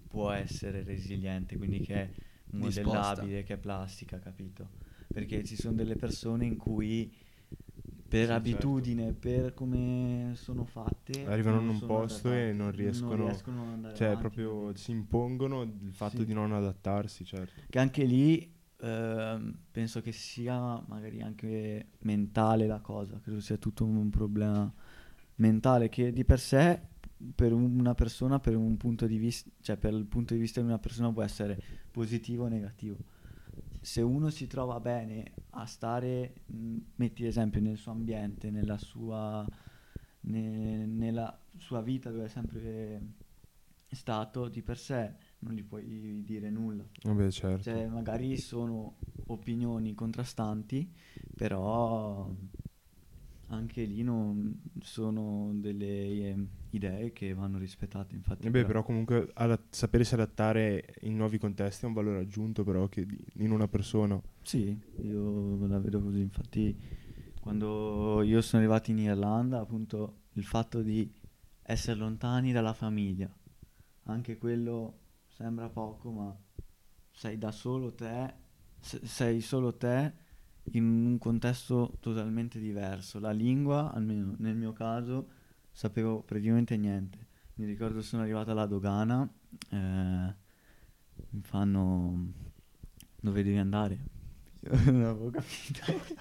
può 0.07 0.29
essere 0.31 0.83
resiliente, 0.83 1.57
quindi 1.57 1.79
che 1.79 1.95
è 1.95 2.09
Disposta. 2.45 2.57
modellabile, 2.57 3.43
che 3.43 3.53
è 3.53 3.57
plastica, 3.57 4.19
capito? 4.19 4.69
Perché 5.11 5.43
ci 5.43 5.55
sono 5.55 5.73
delle 5.75 5.95
persone 5.95 6.45
in 6.45 6.57
cui 6.57 7.11
per 8.11 8.25
Sì, 8.25 8.31
abitudine, 8.33 9.13
per 9.13 9.53
come 9.53 10.33
sono 10.35 10.65
fatte, 10.65 11.23
Arrivano 11.23 11.59
in 11.59 11.65
non 11.67 11.75
un 11.75 11.79
posto 11.79 12.27
e 12.29 12.49
adattate, 12.49 12.53
non 12.53 12.71
riescono- 12.73 13.23
riescono 13.27 13.61
ad 13.61 13.67
andare 13.69 13.95
Cioè, 13.95 14.07
avanti, 14.07 14.21
proprio 14.23 14.61
capito? 14.65 14.77
si 14.79 14.91
impongono 14.91 15.61
il 15.61 15.93
fatto 15.93 16.17
Sì. 16.17 16.25
di 16.25 16.33
non 16.33 16.51
adattarsi, 16.51 17.23
certo. 17.23 17.61
Che 17.69 17.79
anche 17.79 18.03
lì 18.03 18.53
ehm, 18.81 19.57
penso 19.71 20.01
che 20.01 20.11
sia 20.11 20.83
magari 20.87 21.21
anche 21.21 21.91
mentale 21.99 22.67
la 22.67 22.81
cosa, 22.81 23.17
credo 23.21 23.39
sia 23.39 23.55
tutto 23.55 23.85
un 23.85 24.09
problema 24.09 24.69
mentale 25.35 25.87
che 25.87 26.11
di 26.11 26.25
per 26.25 26.39
sé 26.41 26.81
per 27.33 27.53
una 27.53 27.93
persona, 27.93 28.39
per 28.39 28.57
un 28.57 28.75
punto 28.75 29.05
di 29.07 29.17
vista, 29.17 29.49
cioè 29.61 29.77
per 29.77 29.93
il 29.93 30.05
punto 30.05 30.33
di 30.33 30.39
vista 30.41 30.59
di 30.59 30.67
una 30.67 30.79
persona 30.79 31.13
può 31.13 31.21
essere 31.21 31.61
positivo 31.91 32.43
o 32.43 32.47
negativo. 32.49 32.97
Se 33.81 34.01
uno 34.01 34.29
si 34.29 34.45
trova 34.47 34.79
bene 34.79 35.31
a 35.51 35.65
stare, 35.65 36.33
mh, 36.45 36.77
metti 36.95 37.25
esempio, 37.25 37.59
nel 37.59 37.77
suo 37.77 37.91
ambiente, 37.91 38.51
nella 38.51 38.77
sua, 38.77 39.45
ne- 40.21 40.85
nella 40.85 41.37
sua 41.57 41.81
vita 41.81 42.11
dove 42.11 42.25
è 42.25 42.29
sempre 42.29 43.01
stato, 43.89 44.47
di 44.47 44.61
per 44.61 44.77
sé 44.77 45.13
non 45.39 45.53
gli 45.53 45.63
puoi 45.63 46.23
dire 46.23 46.49
nulla. 46.49 46.85
Vabbè, 47.03 47.31
certo. 47.31 47.63
Cioè, 47.63 47.87
magari 47.87 48.37
sono 48.37 48.95
opinioni 49.27 49.93
contrastanti, 49.95 50.89
però 51.35 52.29
anche 53.51 53.83
lì 53.83 54.01
non 54.01 54.61
sono 54.79 55.51
delle 55.53 55.85
eh, 55.85 56.47
idee 56.71 57.11
che 57.11 57.33
vanno 57.33 57.57
rispettate. 57.57 58.15
Infatti, 58.15 58.49
beh, 58.49 58.65
però 58.65 58.83
comunque 58.83 59.29
adat- 59.33 59.73
sapersi 59.73 60.13
adattare 60.13 60.95
in 61.01 61.15
nuovi 61.15 61.37
contesti 61.37 61.85
è 61.85 61.87
un 61.87 61.93
valore 61.93 62.19
aggiunto 62.19 62.63
però 62.63 62.87
che 62.87 63.05
in 63.35 63.51
una 63.51 63.67
persona. 63.67 64.19
Sì, 64.41 64.77
io 65.01 65.67
la 65.67 65.79
vedo 65.79 66.01
così. 66.01 66.21
Infatti, 66.21 66.75
quando 67.39 68.21
io 68.23 68.41
sono 68.41 68.61
arrivato 68.61 68.91
in 68.91 68.99
Irlanda, 68.99 69.59
appunto, 69.59 70.21
il 70.33 70.45
fatto 70.45 70.81
di 70.81 71.11
essere 71.61 71.97
lontani 71.97 72.51
dalla 72.51 72.73
famiglia, 72.73 73.29
anche 74.03 74.37
quello 74.37 74.99
sembra 75.27 75.69
poco, 75.69 76.11
ma 76.11 76.37
sei 77.11 77.37
da 77.37 77.51
solo 77.51 77.93
te, 77.93 78.33
se- 78.79 79.05
sei 79.05 79.41
solo 79.41 79.75
te 79.75 80.20
in 80.73 80.83
un 80.85 81.17
contesto 81.17 81.97
totalmente 81.99 82.59
diverso. 82.59 83.19
La 83.19 83.31
lingua, 83.31 83.91
almeno 83.93 84.35
nel 84.39 84.55
mio 84.55 84.73
caso, 84.73 85.27
sapevo 85.71 86.21
praticamente 86.21 86.77
niente. 86.77 87.27
Mi 87.55 87.65
ricordo 87.65 88.01
sono 88.01 88.21
arrivato 88.23 88.51
alla 88.51 88.65
dogana, 88.65 89.27
eh, 89.69 90.35
mi 91.31 91.41
fanno 91.41 92.31
dove 93.19 93.43
devi 93.43 93.57
andare? 93.57 93.99
Io 94.61 94.71
non 94.91 95.01
avevo 95.03 95.29
capito. 95.29 96.19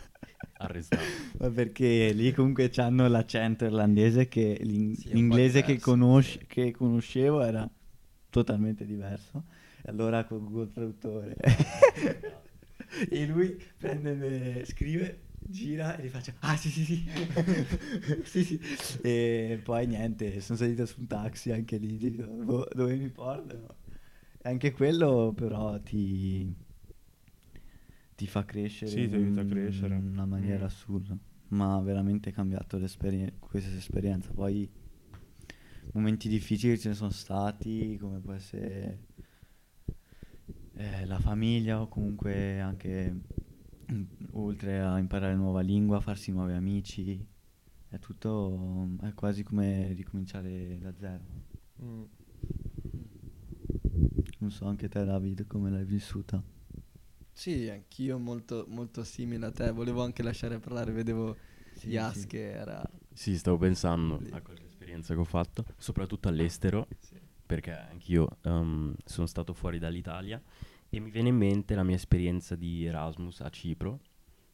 Arrestato. 0.59 1.03
Ma 1.39 1.51
perché 1.51 2.13
lì 2.13 2.33
comunque 2.33 2.71
hanno 2.77 3.09
l'accento 3.09 3.65
irlandese 3.65 4.29
che 4.29 4.59
l'in- 4.63 4.95
Sì, 4.95 5.09
l'inglese 5.13 5.61
che, 5.61 5.67
diverso, 5.69 5.91
conosci- 5.91 6.39
sì. 6.41 6.47
che 6.47 6.71
conoscevo 6.73 7.43
era 7.43 7.69
totalmente 8.29 8.85
diverso. 8.85 9.45
E 9.83 9.89
allora 9.91 10.25
con 10.25 10.45
Google 10.45 10.71
Traduttore. 10.73 11.37
e 13.09 13.27
lui 13.27 13.61
prende, 13.79 14.65
scrive, 14.65 15.21
gira 15.39 15.97
e 15.97 16.05
gli 16.05 16.09
faccio, 16.09 16.33
ah 16.41 16.57
sì 16.57 16.69
sì 16.71 16.85
sì. 16.85 17.05
sì, 18.25 18.45
sì. 18.45 18.61
E 19.03 19.61
poi 19.63 19.87
niente, 19.87 20.41
sono 20.41 20.59
salito 20.59 20.87
su 20.87 21.01
un 21.01 21.07
taxi 21.07 21.51
anche 21.53 21.77
lì, 21.79 21.97
dico, 21.97 22.25
"Boh, 22.25 22.67
dove 22.75 22.97
mi 22.97 23.09
portano? 23.09 23.77
E 24.43 24.49
anche 24.49 24.73
quello 24.73 25.33
però 25.35 25.79
ti, 25.81 26.55
ti 28.15 28.27
fa 28.27 28.45
crescere 28.45 28.91
Sì, 28.91 29.09
ti 29.09 29.15
aiuta 29.15 29.41
a 29.41 29.45
in 29.45 29.49
crescere. 29.51 29.95
una 29.97 30.27
maniera 30.27 30.63
Mm. 30.63 30.67
assurda. 30.67 31.17
Ma 31.49 31.75
ha 31.77 31.81
veramente 31.81 32.31
cambiato 32.31 32.79
questa 32.79 33.75
esperienza. 33.77 34.31
Poi 34.33 34.71
momenti 35.93 36.29
difficili 36.29 36.79
ce 36.79 36.89
ne 36.91 36.95
sono 36.95 37.11
stati, 37.11 37.97
come 38.01 38.21
può 38.21 38.33
essere 38.33 38.99
eh, 40.81 41.05
la 41.07 41.19
famiglia 41.19 41.81
o 41.81 41.89
comunque 41.89 42.59
anche 42.61 43.15
mm, 43.93 44.03
oltre 44.33 44.81
a 44.81 44.99
imparare 44.99 45.35
nuova 45.35 45.61
lingua, 45.61 46.01
farsi 46.01 46.31
nuovi 46.33 46.53
amici. 46.53 47.25
È 47.89 47.99
tutto, 47.99 48.89
è 49.03 49.13
quasi 49.15 49.43
come 49.43 49.93
ricominciare 49.93 50.79
da 50.79 50.93
zero. 50.97 51.25
Mm. 51.83 52.03
Non 54.39 54.51
so 54.51 54.67
anche 54.67 54.89
te 54.89 55.05
David 55.05 55.47
come 55.47 55.71
l'hai 55.71 55.85
vissuta. 55.85 56.43
Sì, 57.33 57.69
anch'io 57.69 58.19
molto, 58.19 58.65
molto 58.69 59.03
simile 59.05 59.47
a 59.47 59.51
te. 59.51 59.71
Volevo 59.73 60.03
anche 60.03 60.23
lasciare 60.23 60.59
parlare, 60.59 60.93
vedevo 60.93 61.37
Sì, 61.75 61.89
Yas 61.89 62.21
sì. 62.21 62.27
che 62.27 62.51
era... 62.53 62.89
Sì, 63.13 63.37
stavo 63.37 63.59
pensando 63.59 64.19
Lì. 64.19 64.31
a 64.31 64.41
qualche 64.41 64.67
esperienza 64.67 65.15
che 65.15 65.21
ho 65.21 65.25
fatto, 65.25 65.65
soprattutto 65.77 66.29
all'estero, 66.29 66.87
Sì. 66.99 67.19
perché 67.45 67.73
anch'io 67.73 68.39
ehm, 68.43 68.95
sono 69.05 69.27
stato 69.27 69.53
fuori 69.53 69.79
dall'Italia 69.79 70.41
e 70.91 70.99
mi 71.01 71.11
viene 71.11 71.29
in 71.29 71.37
mente 71.37 71.75
la 71.75 71.85
mia 71.85 71.95
esperienza 71.95 72.57
di 72.57 72.85
Erasmus 72.85 73.41
a 73.41 73.49
Cipro. 73.49 74.01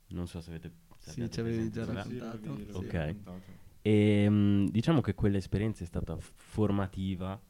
Non 0.08 0.28
so 0.28 0.40
se 0.40 0.50
avete... 0.50 0.70
se 0.98 1.10
Sì, 1.12 1.30
ci 1.30 1.40
avevi 1.40 1.70
già 1.70 1.84
raccontato. 1.84 2.48
l'avevi 2.48 2.70
Ok. 2.72 2.92
raccontato. 2.92 3.64
E 3.80 4.26
mm, 4.28 4.66
diciamo 4.66 5.00
che 5.00 5.14
quell'esperienza 5.14 5.82
è 5.82 5.86
stata 5.86 6.16
formativa 6.18 7.40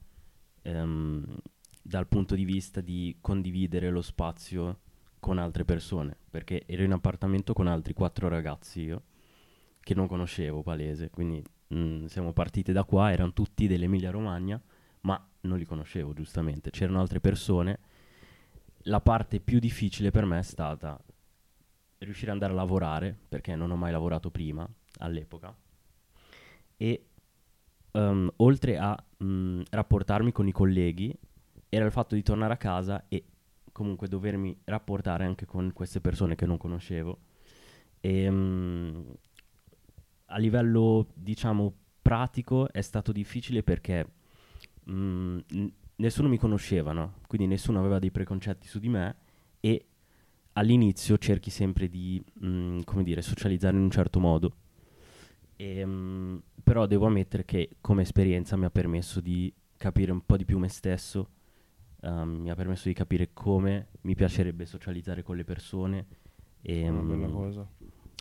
ehm, 0.62 1.36
dal 1.82 2.06
punto 2.06 2.34
di 2.34 2.44
vista 2.44 2.80
di 2.80 3.16
condividere 3.20 3.90
lo 3.90 4.02
spazio 4.02 4.80
con 5.18 5.38
altre 5.38 5.64
persone, 5.64 6.16
perché 6.30 6.62
ero 6.66 6.82
in 6.84 6.92
appartamento 6.92 7.52
con 7.52 7.66
altri 7.66 7.92
quattro 7.92 8.28
ragazzi 8.28 8.82
io, 8.82 9.02
che 9.80 9.94
non 9.94 10.06
conoscevo, 10.06 10.62
palese, 10.62 11.10
quindi 11.10 11.42
mm, 11.74 12.04
siamo 12.06 12.32
partiti 12.32 12.70
da 12.72 12.84
qua, 12.84 13.10
erano 13.10 13.32
tutti 13.32 13.66
dell'Emilia 13.66 14.10
Romagna, 14.10 14.60
ma 15.00 15.28
non 15.42 15.58
li 15.58 15.64
conoscevo 15.64 16.12
giustamente, 16.12 16.70
c'erano 16.70 17.00
altre 17.00 17.18
persone. 17.20 17.78
La 18.88 19.00
parte 19.00 19.40
più 19.40 19.58
difficile 19.58 20.10
per 20.10 20.24
me 20.24 20.38
è 20.38 20.42
stata 20.42 20.98
riuscire 21.98 22.30
ad 22.30 22.34
andare 22.34 22.52
a 22.52 22.56
lavorare, 22.56 23.16
perché 23.28 23.56
non 23.56 23.70
ho 23.70 23.76
mai 23.76 23.90
lavorato 23.90 24.30
prima, 24.30 24.68
all'epoca, 24.98 25.54
e 26.76 27.06
ehm, 27.90 28.32
oltre 28.36 28.78
a 28.78 29.04
mm, 29.24 29.62
rapportarmi 29.70 30.32
con 30.32 30.46
i 30.46 30.52
colleghi, 30.52 31.14
era 31.68 31.84
il 31.84 31.90
fatto 31.92 32.14
di 32.14 32.22
tornare 32.22 32.52
a 32.52 32.58
casa 32.58 33.04
e 33.08 33.24
comunque 33.72 34.08
dovermi 34.08 34.58
rapportare 34.64 35.24
anche 35.24 35.46
con 35.46 35.72
queste 35.72 36.00
persone 36.00 36.34
che 36.34 36.46
non 36.46 36.58
conoscevo. 36.58 37.18
E, 38.00 38.30
mm, 38.30 39.00
a 40.26 40.38
livello, 40.38 41.08
diciamo, 41.14 41.74
pratico 42.02 42.72
è 42.72 42.80
stato 42.82 43.12
difficile 43.12 43.62
perché 43.62 44.06
mm, 44.90 45.38
n- 45.48 45.72
nessuno 45.96 46.28
mi 46.28 46.38
conosceva, 46.38 46.92
no? 46.92 47.14
Quindi 47.26 47.46
nessuno 47.46 47.78
aveva 47.78 47.98
dei 47.98 48.10
preconcetti 48.10 48.66
su 48.66 48.78
di 48.78 48.88
me 48.88 49.16
e 49.60 49.84
all'inizio 50.54 51.18
cerchi 51.18 51.50
sempre 51.50 51.88
di, 51.88 52.22
mm, 52.44 52.80
come 52.84 53.02
dire, 53.02 53.22
socializzare 53.22 53.76
in 53.76 53.82
un 53.82 53.90
certo 53.90 54.20
modo. 54.20 54.56
Ehm, 55.56 56.42
però 56.62 56.86
devo 56.86 57.06
ammettere 57.06 57.44
che 57.44 57.76
come 57.80 58.02
esperienza 58.02 58.56
mi 58.56 58.64
ha 58.64 58.70
permesso 58.70 59.20
di 59.20 59.52
capire 59.76 60.12
un 60.12 60.24
po' 60.24 60.36
di 60.36 60.44
più 60.44 60.58
me 60.58 60.68
stesso, 60.68 61.28
ehm, 62.00 62.28
mi 62.42 62.50
ha 62.50 62.54
permesso 62.54 62.88
di 62.88 62.94
capire 62.94 63.30
come 63.32 63.88
mi 64.02 64.14
piacerebbe 64.14 64.66
socializzare 64.66 65.22
con 65.22 65.36
le 65.36 65.44
persone. 65.44 66.06
E, 66.60 66.82
È 66.82 66.88
una 66.88 67.00
bella 67.02 67.28
mm, 67.28 67.32
cosa. 67.32 67.66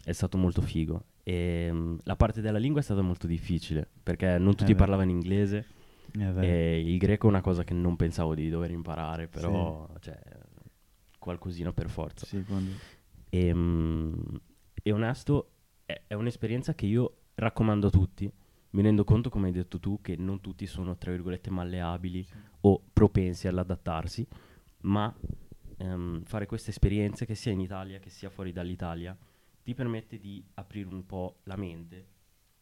è 0.04 0.12
stato 0.12 0.38
molto 0.38 0.62
figo. 0.62 1.04
E, 1.24 1.98
la 2.04 2.16
parte 2.16 2.42
della 2.42 2.58
lingua 2.60 2.80
è 2.82 2.84
stata 2.84 3.02
molto 3.02 3.28
difficile 3.28 3.88
perché 4.04 4.38
non 4.38 4.56
tutti 4.56 4.72
beh. 4.74 4.78
parlavano 4.78 5.10
inglese 5.10 5.66
È 6.16 6.32
vero. 6.32 6.42
E 6.42 6.80
il 6.80 6.98
greco 6.98 7.28
è 7.28 7.30
una 7.30 7.42
cosa 7.42 7.64
che 7.64 7.74
non 7.74 7.96
pensavo 7.96 8.34
di 8.36 8.50
dover 8.50 8.72
imparare, 8.72 9.28
però 9.28 9.88
cioè, 10.00 10.18
qualcosina 11.20 11.74
per 11.74 11.90
forza. 11.90 12.26
Sì, 12.26 12.44
quando- 12.44 12.72
E, 13.30 13.54
mm, 13.54 14.14
e 14.82 14.92
onesto, 14.92 15.50
è, 15.86 16.04
è 16.08 16.14
un'esperienza 16.14 16.74
che 16.74 16.86
io 16.86 17.18
raccomando 17.36 17.88
a 17.88 17.90
tutti. 17.90 18.32
Mi 18.72 18.82
rendo 18.82 19.04
conto, 19.04 19.30
come 19.30 19.48
hai 19.48 19.54
detto 19.54 19.80
tu, 19.80 20.00
che 20.02 20.16
non 20.16 20.42
tutti 20.42 20.66
sono, 20.66 20.98
tra 20.98 21.12
virgolette, 21.12 21.50
malleabili 21.50 22.26
o 22.62 22.82
propensi 22.92 23.48
all'adattarsi, 23.48 24.26
ma 24.82 25.14
ehm, 25.78 26.24
fare 26.24 26.46
queste 26.46 26.72
esperienze, 26.72 27.26
che 27.26 27.36
sia 27.36 27.52
in 27.52 27.60
Italia, 27.62 28.00
che 28.00 28.10
sia 28.10 28.30
fuori 28.30 28.52
dall'Italia, 28.52 29.18
ti 29.64 29.74
permette 29.74 30.18
di 30.18 30.44
aprire 30.56 30.94
un 30.94 31.06
po' 31.06 31.38
la 31.44 31.56
mente, 31.56 32.08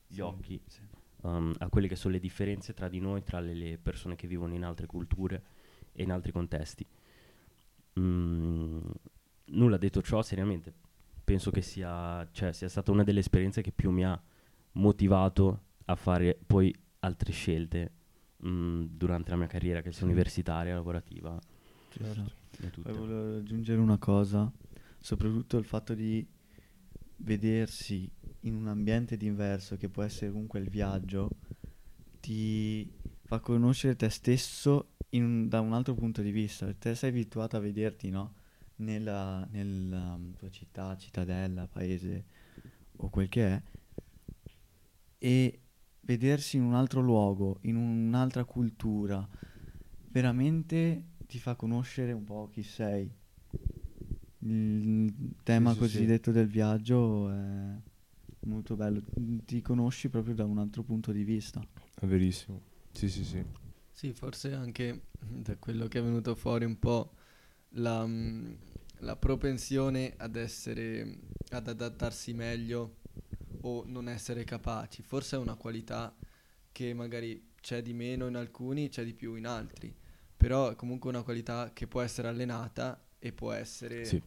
gli 0.07 0.15
Sì, 0.15 0.21
occhi 0.21 0.61
sì. 0.67 0.81
Um, 1.23 1.53
a 1.57 1.67
quelle 1.69 1.87
che 1.87 1.95
sono 1.95 2.13
le 2.13 2.19
differenze 2.19 2.73
tra 2.73 2.87
di 2.87 2.99
noi, 2.99 3.23
tra 3.23 3.39
le, 3.39 3.53
le 3.53 3.77
persone 3.77 4.15
che 4.15 4.27
vivono 4.27 4.53
in 4.53 4.63
altre 4.63 4.85
culture 4.85 5.43
e 5.91 6.03
in 6.03 6.11
altri 6.11 6.31
contesti. 6.31 6.85
Mm, 7.99 8.79
nulla 9.45 9.77
detto 9.77 10.01
ciò, 10.01 10.21
seriamente, 10.21 10.73
penso 11.23 11.51
che 11.51 11.61
sia, 11.61 12.27
cioè, 12.31 12.53
sia 12.53 12.69
stata 12.69 12.91
una 12.91 13.03
delle 13.03 13.19
esperienze 13.19 13.61
che 13.61 13.71
più 13.71 13.91
mi 13.91 14.05
ha 14.05 14.19
motivato 14.73 15.61
a 15.85 15.95
fare 15.95 16.39
poi 16.45 16.73
altre 16.99 17.31
scelte 17.31 17.91
mm, 18.45 18.85
durante 18.91 19.31
la 19.31 19.37
mia 19.37 19.47
carriera, 19.47 19.81
che 19.81 19.91
sia 19.91 20.05
universitaria, 20.05 20.73
lavorativa 20.73 21.39
Certo. 21.97 22.31
e. 22.59 22.81
Poi 22.81 22.93
volevo 22.93 23.37
aggiungere 23.37 23.79
una 23.79 23.97
cosa, 23.97 24.51
soprattutto 24.99 25.57
il 25.57 25.65
fatto 25.65 25.93
di 25.93 26.25
vedersi 27.17 28.09
in 28.43 28.55
un 28.55 28.67
ambiente 28.67 29.17
diverso, 29.17 29.77
che 29.77 29.89
può 29.89 30.03
essere 30.03 30.31
comunque 30.31 30.59
il 30.59 30.69
viaggio, 30.69 31.29
ti 32.19 32.89
fa 33.23 33.39
conoscere 33.39 33.95
te 33.95 34.09
stesso 34.09 34.93
un- 35.11 35.47
da 35.47 35.59
un 35.59 35.73
altro 35.73 35.93
punto 35.93 36.21
di 36.21 36.31
vista. 36.31 36.71
Te 36.73 36.95
sei 36.95 37.09
abituato 37.09 37.57
a 37.57 37.59
vederti, 37.59 38.09
no? 38.09 38.35
Nella, 38.77 39.47
nella 39.51 40.13
um, 40.15 40.33
tua 40.35 40.49
città, 40.49 40.97
cittadella, 40.97 41.67
paese 41.67 42.25
o 42.97 43.09
quel 43.09 43.29
che 43.29 43.47
è, 43.47 43.61
e 45.19 45.59
vedersi 46.01 46.57
in 46.57 46.63
un 46.63 46.73
altro 46.73 47.01
luogo, 47.01 47.59
in 47.61 47.75
un'altra 47.75 48.43
cultura, 48.43 49.27
veramente 50.09 51.11
ti 51.27 51.39
fa 51.39 51.55
conoscere 51.55 52.11
un 52.11 52.23
po' 52.23 52.49
chi 52.51 52.63
sei. 52.63 53.09
Il 54.39 55.35
tema 55.43 55.69
sì, 55.69 55.75
sì. 55.75 55.79
cosiddetto 55.79 56.31
del 56.31 56.47
viaggio 56.47 57.29
è 57.29 57.75
molto 58.45 58.75
bello, 58.75 59.01
ti 59.45 59.61
conosci 59.61 60.09
proprio 60.09 60.35
da 60.35 60.45
un 60.45 60.57
altro 60.57 60.83
punto 60.83 61.11
di 61.11 61.23
vista. 61.23 61.61
È 61.99 62.05
verissimo. 62.05 62.61
Sì, 62.91 63.09
sì, 63.09 63.23
sì. 63.23 63.43
Sì, 63.91 64.13
forse 64.13 64.53
anche 64.53 65.03
da 65.19 65.55
quello 65.57 65.87
che 65.87 65.99
è 65.99 66.03
venuto 66.03 66.35
fuori 66.35 66.65
un 66.65 66.77
po' 66.79 67.13
la, 67.75 68.05
mm, 68.05 68.53
la 68.99 69.15
propensione 69.15 70.13
ad 70.17 70.35
essere, 70.35 71.19
ad 71.49 71.67
adattarsi 71.67 72.33
meglio 72.33 72.97
o 73.61 73.83
non 73.85 74.09
essere 74.09 74.43
capaci. 74.43 75.01
Forse 75.03 75.35
è 75.35 75.39
una 75.39 75.55
qualità 75.55 76.15
che 76.71 76.93
magari 76.93 77.51
c'è 77.61 77.81
di 77.81 77.93
meno 77.93 78.27
in 78.27 78.35
alcuni, 78.35 78.89
c'è 78.89 79.03
di 79.03 79.13
più 79.13 79.35
in 79.35 79.45
altri. 79.45 79.95
Però 80.35 80.71
è 80.71 80.75
comunque 80.75 81.09
una 81.09 81.23
qualità 81.23 81.71
che 81.73 81.87
può 81.87 82.01
essere 82.01 82.27
allenata 82.27 83.01
e 83.19 83.31
può 83.31 83.51
essere... 83.51 84.03
Sì. 84.05 84.21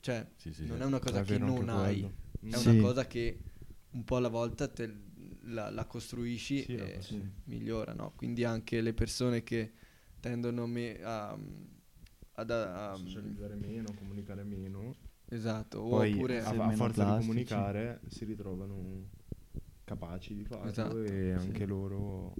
Cioè, 0.00 0.26
Sì, 0.36 0.52
sì, 0.52 0.66
non 0.66 0.78
sì. 0.78 0.82
è 0.82 0.86
una 0.86 0.98
cosa 0.98 1.20
È 1.20 1.24
che 1.24 1.38
non 1.38 1.68
hai, 1.68 2.00
quello. 2.00 2.14
È 2.50 2.56
Sì. 2.56 2.68
una 2.70 2.80
cosa 2.80 3.06
che 3.06 3.38
un 3.90 4.04
po' 4.04 4.16
alla 4.16 4.28
volta 4.28 4.68
te 4.68 4.92
la, 5.42 5.70
la 5.70 5.84
costruisci 5.86 6.62
Sì, 6.64 6.76
e 6.76 6.98
sì. 7.00 7.22
migliora, 7.44 7.92
no? 7.94 8.12
Quindi 8.16 8.44
anche 8.44 8.80
le 8.80 8.92
persone 8.92 9.42
che 9.42 9.72
tendono 10.20 10.66
me- 10.66 11.00
a, 11.02 11.36
ad 12.36 12.50
a, 12.50 12.94
Socializzare 12.96 13.54
meno, 13.54 13.92
comunicare 13.94 14.42
meno. 14.44 14.94
esatto, 15.28 15.82
Poi 15.86 16.12
oppure 16.12 16.40
a, 16.40 16.48
a 16.50 16.70
forza 16.72 17.04
di 17.04 17.10
plastici. 17.10 17.26
comunicare 17.26 18.00
si 18.08 18.24
ritrovano 18.24 19.08
capaci 19.84 20.34
di 20.34 20.44
farlo 20.44 20.68
Esatto, 20.70 21.02
e 21.04 21.32
sì. 21.32 21.32
anche 21.32 21.66
loro 21.66 22.34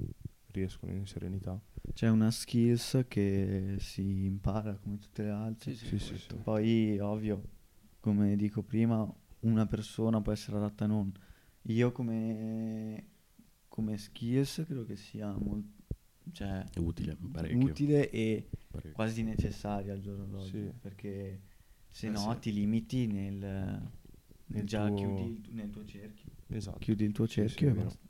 riescono 0.52 0.92
in 0.92 1.06
serenità. 1.06 1.60
C'è 1.92 2.08
una 2.08 2.30
skills 2.30 3.04
che 3.08 3.76
si 3.78 4.24
impara 4.24 4.74
come 4.76 4.98
tutte 4.98 5.22
le 5.24 5.30
altre. 5.30 5.72
Sì, 5.72 5.86
Sì, 5.86 5.98
sì, 5.98 6.06
questo. 6.06 6.36
sì. 6.36 6.42
Poi, 6.42 6.98
ovvio, 6.98 7.42
come 8.00 8.36
dico 8.36 8.62
prima, 8.62 9.12
una 9.44 9.66
persona 9.66 10.20
può 10.20 10.32
essere 10.32 10.56
adatta 10.56 10.84
a 10.84 10.88
non. 10.88 11.12
Io 11.68 11.92
come, 11.92 13.08
come 13.68 13.96
skills 13.96 14.62
credo 14.64 14.84
che 14.84 14.96
sia 14.96 15.32
molto 15.36 15.82
cioè, 16.32 16.64
utile, 16.78 17.16
utile 17.52 18.10
e 18.10 18.48
parecchio. 18.70 18.92
quasi 18.92 19.22
necessaria 19.22 19.92
al 19.92 20.00
giorno 20.00 20.26
d'oggi. 20.26 20.50
Sì. 20.50 20.72
Perché 20.80 21.42
se 21.88 22.06
Eh 22.08 22.10
no 22.10 22.32
sì. 22.34 22.38
ti 22.40 22.52
limiti 22.52 23.06
nel, 23.06 23.38
nel 23.38 23.90
Nel 24.46 24.64
già 24.66 24.86
tuo- 24.88 24.94
chiudi 24.96 25.22
il, 25.24 25.54
nel 25.54 25.70
tuo 25.70 25.84
cerchio. 25.84 26.30
Esatto. 26.48 26.78
Chiudi 26.78 27.04
il 27.04 27.12
tuo 27.12 27.26
Sì, 27.26 27.32
sì, 27.32 27.40
cerchio 27.48 27.68
è 27.68 27.70
e 27.70 27.74
basta. 27.74 28.02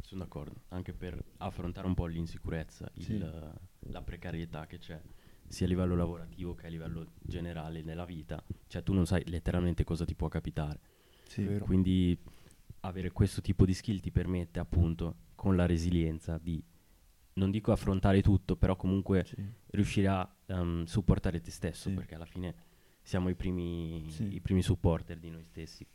Sono 0.00 0.24
d'accordo, 0.24 0.62
anche 0.68 0.92
per 0.92 1.22
affrontare 1.38 1.86
un 1.86 1.94
po' 1.94 2.06
l'insicurezza, 2.06 2.90
il- 2.94 3.04
Sì. 3.80 3.90
la 3.90 4.02
precarietà 4.02 4.66
che 4.66 4.78
c'è, 4.78 5.00
sia 5.52 5.66
a 5.66 5.68
livello 5.68 5.94
lavorativo 5.94 6.54
che 6.54 6.66
a 6.66 6.70
livello 6.70 7.12
generale 7.20 7.82
nella 7.82 8.06
vita. 8.06 8.42
Cioè 8.66 8.82
tu 8.82 8.94
non 8.94 9.04
sai 9.04 9.22
letteralmente 9.26 9.84
cosa 9.84 10.06
ti 10.06 10.14
può 10.14 10.28
capitare. 10.28 10.80
Sì. 11.26 11.58
Quindi 11.60 12.18
avere 12.80 13.12
questo 13.12 13.42
tipo 13.42 13.66
di 13.66 13.74
skill 13.74 14.00
ti 14.00 14.10
permette 14.10 14.58
appunto 14.60 15.16
con 15.34 15.54
la 15.54 15.66
resilienza 15.66 16.38
di, 16.38 16.62
non 17.34 17.50
dico 17.50 17.70
affrontare 17.70 18.22
tutto, 18.22 18.56
però 18.56 18.76
comunque 18.76 19.26
Sì. 19.26 19.44
riuscire 19.72 20.06
a 20.08 20.36
ehm, 20.46 20.84
supportare 20.84 21.42
te 21.42 21.50
stesso, 21.50 21.90
Sì. 21.90 21.94
perché 21.94 22.14
alla 22.14 22.24
fine 22.24 22.54
siamo 23.02 23.28
i 23.28 23.34
primi, 23.34 24.06
Sì. 24.08 24.34
i 24.34 24.40
primi 24.40 24.62
supporter 24.62 25.18
di 25.18 25.28
noi 25.28 25.44
stessi. 25.44 25.86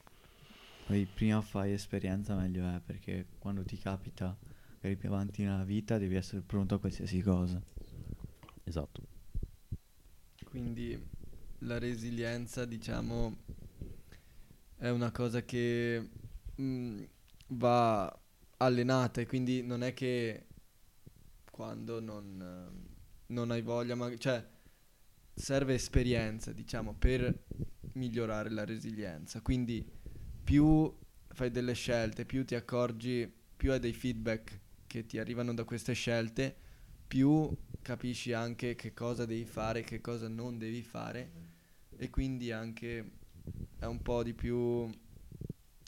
Poi 0.85 1.07
prima 1.11 1.41
fai 1.41 1.71
esperienza 1.73 2.35
meglio 2.35 2.63
è 2.67 2.79
perché 2.79 3.25
quando 3.39 3.63
ti 3.63 3.77
capita 3.77 4.37
magari 4.75 4.95
più 4.97 5.09
avanti 5.09 5.41
nella 5.43 5.63
vita 5.63 5.97
devi 5.97 6.15
essere 6.15 6.41
pronto 6.41 6.75
a 6.75 6.79
qualsiasi 6.79 7.21
cosa. 7.21 7.59
Esatto. 8.63 9.15
Quindi 10.49 10.97
la 11.59 11.77
resilienza, 11.77 12.63
diciamo, 12.63 13.35
è 14.77 14.87
una 14.87 15.11
cosa 15.11 15.43
che 15.43 16.09
mm, 16.61 17.03
va 17.47 18.17
allenata 18.57 19.19
e 19.19 19.25
quindi 19.25 19.61
non 19.61 19.83
è 19.83 19.93
che 19.93 20.45
quando 21.51 21.99
non, 21.99 22.87
non 23.27 23.51
hai 23.51 23.61
voglia, 23.61 23.95
ma 23.95 24.15
cioè 24.15 24.41
serve 25.33 25.73
esperienza, 25.73 26.53
diciamo, 26.53 26.93
per 26.93 27.43
migliorare 27.93 28.49
la 28.49 28.63
resilienza. 28.63 29.41
Quindi 29.41 29.85
più 30.45 30.95
fai 31.27 31.51
delle 31.51 31.73
scelte, 31.73 32.25
più 32.25 32.45
ti 32.45 32.55
accorgi, 32.55 33.29
più 33.57 33.73
hai 33.73 33.79
dei 33.79 33.93
feedback 33.93 34.61
che 34.87 35.05
ti 35.05 35.19
arrivano 35.19 35.53
da 35.53 35.65
queste 35.65 35.91
scelte, 35.91 36.55
più 37.07 37.49
capisci 37.81 38.33
anche 38.33 38.75
che 38.75 38.93
cosa 38.93 39.25
devi 39.25 39.45
fare, 39.45 39.81
che 39.83 40.01
cosa 40.01 40.27
non 40.27 40.57
devi 40.57 40.81
fare 40.81 41.31
e 41.97 42.09
quindi 42.09 42.51
anche 42.51 43.11
è 43.79 43.85
un 43.85 44.01
po' 44.01 44.23
di 44.23 44.33
più 44.33 44.89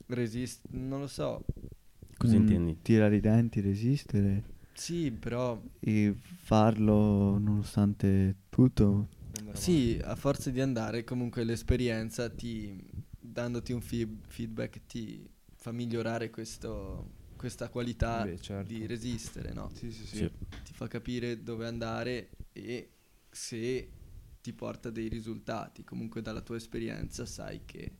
resist, 0.08 0.62
non 0.71 1.01
lo 1.01 1.08
so. 1.08 1.43
Cosa 2.17 2.36
Un 2.36 2.41
intendi? 2.41 2.77
Tirare 2.82 3.15
i 3.15 3.19
denti, 3.19 3.62
resistere 3.62 4.43
Sì, 4.73 5.12
però 5.12 5.62
e 5.79 6.15
farlo 6.15 7.38
nonostante 7.38 8.36
tutto. 8.49 9.08
Sì, 9.53 9.99
a 10.03 10.15
forza 10.15 10.49
di 10.49 10.62
andare 10.62 11.03
comunque 11.03 11.43
l'esperienza 11.43 12.29
ti 12.29 12.79
dandoti 13.19 13.73
un 13.73 13.82
feed- 13.82 14.25
feedback 14.27 14.86
ti 14.88 15.29
fa 15.55 15.71
migliorare 15.71 16.29
questo, 16.29 17.12
questa 17.39 17.69
qualità 17.69 18.25
Beh, 18.25 18.38
certo. 18.41 18.67
di 18.67 18.86
resistere, 18.86 19.54
no? 19.54 19.71
Sì, 19.73 19.89
sì, 19.93 20.06
sì. 20.06 20.17
Sì. 20.17 20.32
Ti 20.65 20.73
fa 20.73 20.88
capire 20.88 21.41
dove 21.41 21.65
andare 21.65 22.32
e 22.52 22.89
se 23.30 23.89
ti 24.41 24.52
porta 24.52 24.89
dei 24.89 25.08
risultati. 25.08 25.86
Comunque 25.86 26.21
dalla 26.21 26.41
tua 26.41 26.58
esperienza 26.58 27.25
sai 27.25 27.62
che 27.63 27.93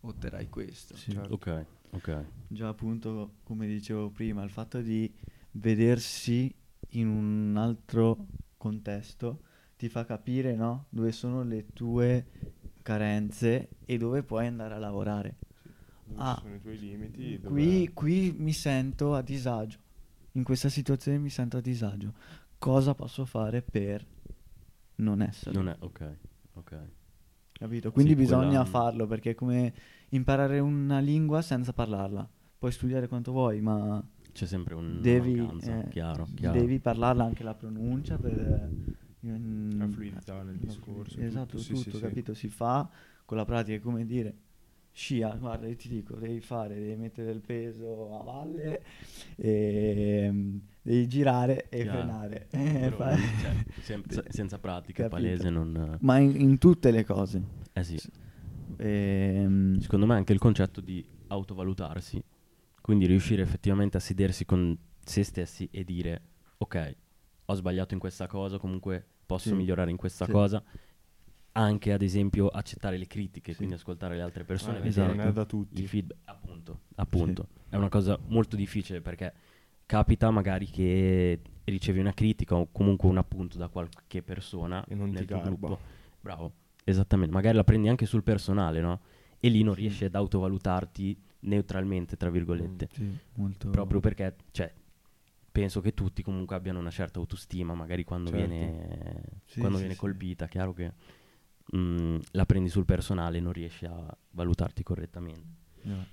otterrai 0.00 0.48
questo. 0.48 0.96
Sì. 0.96 1.12
Certo. 1.12 1.34
Ok, 1.34 1.66
ok. 1.90 2.24
Già 2.48 2.66
appunto, 2.66 3.36
come 3.44 3.68
dicevo 3.68 4.10
prima, 4.10 4.42
il 4.42 4.50
fatto 4.50 4.80
di 4.80 5.08
vedersi 5.52 6.52
in 6.94 7.06
un 7.06 7.56
altro 7.56 8.26
contesto 8.56 9.42
ti 9.76 9.88
fa 9.88 10.04
capire, 10.04 10.56
no? 10.56 10.86
Dove 10.88 11.12
sono 11.12 11.44
le 11.44 11.66
tue 11.72 12.26
carenze 12.82 13.68
e 13.84 13.98
dove 13.98 14.24
puoi 14.24 14.48
andare 14.48 14.74
a 14.74 14.78
lavorare. 14.78 15.36
Ah, 16.16 16.38
sono 16.40 16.54
i 16.54 16.60
tuoi 16.60 16.78
limiti? 16.78 17.38
Qui, 17.42 17.90
qui 17.94 18.34
mi 18.38 18.52
sento 18.52 19.14
a 19.14 19.22
disagio. 19.22 19.78
In 20.32 20.44
questa 20.44 20.68
situazione 20.68 21.18
mi 21.18 21.30
sento 21.30 21.56
a 21.56 21.60
disagio. 21.60 22.12
Cosa 22.58 22.94
posso 22.94 23.24
fare 23.24 23.62
per 23.62 24.06
non 24.96 25.22
essere? 25.22 25.54
Non 25.54 25.68
è, 25.68 25.76
ok, 25.78 26.16
ok. 26.54 26.76
Capito? 27.52 27.92
Quindi 27.92 28.12
Sì, 28.12 28.18
bisogna 28.18 28.46
quella- 28.48 28.64
farlo 28.64 29.06
perché 29.06 29.30
è 29.30 29.34
come 29.34 29.72
imparare 30.10 30.58
una 30.60 30.98
lingua 30.98 31.42
senza 31.42 31.72
parlarla. 31.72 32.28
Puoi 32.58 32.72
studiare 32.72 33.08
quanto 33.08 33.32
vuoi, 33.32 33.60
ma 33.60 34.02
c'è 34.32 34.46
sempre 34.46 34.74
un 34.74 35.00
devi, 35.00 35.36
mancanza, 35.36 35.86
eh, 35.86 35.88
chiaro, 35.88 36.28
chiaro. 36.34 36.58
devi 36.60 36.78
parlarla 36.78 37.24
anche 37.24 37.42
la 37.42 37.54
pronuncia 37.54 38.18
per... 38.18 38.70
mm, 39.26 39.78
La 39.78 39.88
fluidità 39.88 40.42
nel 40.42 40.56
discorso, 40.56 41.18
Esatto, 41.20 41.58
tutto, 41.58 41.62
sì, 41.62 41.72
tutto, 41.74 41.90
sì, 41.90 41.96
sì. 41.96 42.00
capito? 42.00 42.34
Si 42.34 42.48
fa 42.48 42.88
con 43.24 43.36
la 43.36 43.44
pratica, 43.44 43.76
è 43.76 43.80
come 43.80 44.04
dire... 44.04 44.34
Scia, 44.92 45.30
guarda, 45.36 45.72
ti 45.74 45.88
dico, 45.88 46.16
devi 46.16 46.40
fare, 46.40 46.74
devi 46.74 46.96
mettere 46.96 47.30
il 47.30 47.40
peso 47.40 48.18
a 48.18 48.22
valle, 48.22 48.82
e, 49.36 50.28
mm, 50.30 50.56
devi 50.82 51.06
girare 51.08 51.68
e 51.68 51.82
Chiaro. 51.82 51.98
frenare. 51.98 52.48
Però, 52.50 52.96
Fa- 52.98 53.16
cioè, 53.16 53.64
sem- 53.80 54.02
senza 54.28 54.58
pratica, 54.58 55.04
Capito. 55.04 55.16
palese 55.16 55.48
non... 55.50 55.96
Ma 56.00 56.18
in, 56.18 56.38
in 56.40 56.58
tutte 56.58 56.90
le 56.90 57.04
cose. 57.04 57.42
Eh 57.72 57.84
sì, 57.84 57.98
Ehm, 58.76 59.78
secondo 59.78 60.06
me 60.06 60.14
anche 60.14 60.32
il 60.32 60.38
concetto 60.38 60.80
di 60.80 61.04
autovalutarsi, 61.28 62.22
quindi 62.80 63.06
riuscire 63.06 63.42
effettivamente 63.42 63.96
a 63.96 64.00
sedersi 64.00 64.44
con 64.44 64.76
se 65.04 65.22
stessi 65.22 65.68
e 65.70 65.84
dire, 65.84 66.20
ok, 66.58 66.96
ho 67.46 67.54
sbagliato 67.54 67.94
in 67.94 68.00
questa 68.00 68.26
cosa, 68.26 68.58
comunque 68.58 69.04
posso 69.26 69.50
Sì. 69.50 69.54
migliorare 69.54 69.90
in 69.90 69.96
questa 69.96 70.24
Sì. 70.24 70.30
cosa, 70.30 70.62
anche 71.52 71.92
ad 71.92 72.02
esempio 72.02 72.48
accettare 72.48 72.96
le 72.96 73.06
critiche, 73.06 73.50
Sì. 73.52 73.56
quindi 73.58 73.74
ascoltare 73.74 74.16
le 74.16 74.22
altre 74.22 74.44
persone, 74.44 74.78
Eh, 74.78 74.82
vedere 74.82 75.06
non 75.14 75.20
è 75.20 75.32
da 75.32 75.44
tutti. 75.44 75.80
il 75.82 75.88
feedback, 75.88 76.18
appunto, 76.24 76.80
appunto. 76.96 77.48
È 77.68 77.76
una 77.76 77.88
cosa 77.88 78.18
molto 78.28 78.56
difficile 78.56 79.00
perché 79.00 79.32
capita 79.86 80.30
magari 80.30 80.66
che 80.66 81.40
ricevi 81.64 81.98
una 81.98 82.12
critica 82.14 82.54
o 82.56 82.68
comunque 82.70 83.08
un 83.08 83.18
appunto 83.18 83.58
da 83.58 83.68
qualche 83.68 84.22
persona 84.22 84.84
E 84.86 84.94
non 84.94 85.08
ti 85.10 85.14
nel 85.16 85.24
tuo 85.26 85.36
garba. 85.40 85.48
gruppo. 85.56 85.78
Bravo, 86.20 86.52
esattamente. 86.84 87.32
Magari 87.34 87.56
la 87.56 87.64
prendi 87.64 87.88
anche 87.88 88.06
sul 88.06 88.22
personale, 88.22 88.80
no? 88.80 89.00
E 89.38 89.48
lì 89.48 89.62
non 89.62 89.74
riesci 89.74 90.04
ad 90.04 90.14
autovalutarti 90.14 91.18
neutralmente, 91.40 92.16
tra 92.16 92.30
virgolette. 92.30 92.88
sì, 92.92 93.08
molto... 93.34 93.70
Proprio 93.70 94.00
perché, 94.00 94.36
cioè, 94.50 94.72
penso 95.50 95.80
che 95.80 95.94
tutti 95.94 96.22
comunque 96.22 96.54
abbiano 96.56 96.78
una 96.78 96.90
certa 96.90 97.18
autostima, 97.18 97.74
magari 97.74 98.04
quando 98.04 98.30
Certo. 98.30 98.46
viene, 98.46 99.22
Sì, 99.46 99.58
quando 99.58 99.76
sì, 99.76 99.82
viene 99.82 99.94
sì. 99.94 100.00
colpita, 100.00 100.46
chiaro 100.46 100.72
che 100.74 100.92
mm, 101.76 102.18
la 102.32 102.46
prendi 102.46 102.68
sul 102.68 102.84
personale 102.84 103.38
e 103.38 103.40
non 103.40 103.52
riesci 103.52 103.84
a 103.86 104.16
valutarti 104.30 104.82
correttamente. 104.82 105.58
Eh. 105.82 106.06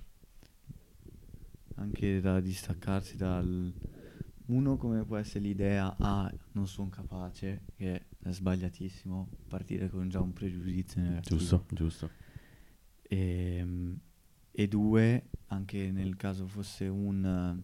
Anche 1.76 2.20
da 2.20 2.40
distaccarsi 2.40 3.16
dal... 3.16 3.72
Uno 4.46 4.76
come 4.78 5.04
può 5.04 5.16
essere 5.18 5.40
l'idea, 5.40 5.94
ah, 5.98 6.32
non 6.52 6.66
sono 6.66 6.88
capace, 6.88 7.64
che 7.76 8.06
è 8.18 8.30
sbagliatissimo, 8.30 9.28
partire 9.46 9.90
con 9.90 10.08
già 10.08 10.20
un 10.20 10.32
pregiudizio 10.32 11.02
negativo. 11.02 11.36
Giusto, 11.36 11.66
giusto. 11.68 12.10
E, 13.02 13.94
e 14.50 14.68
due, 14.68 15.28
anche 15.48 15.90
nel 15.90 16.16
caso 16.16 16.46
fosse 16.46 16.88
un, 16.88 17.62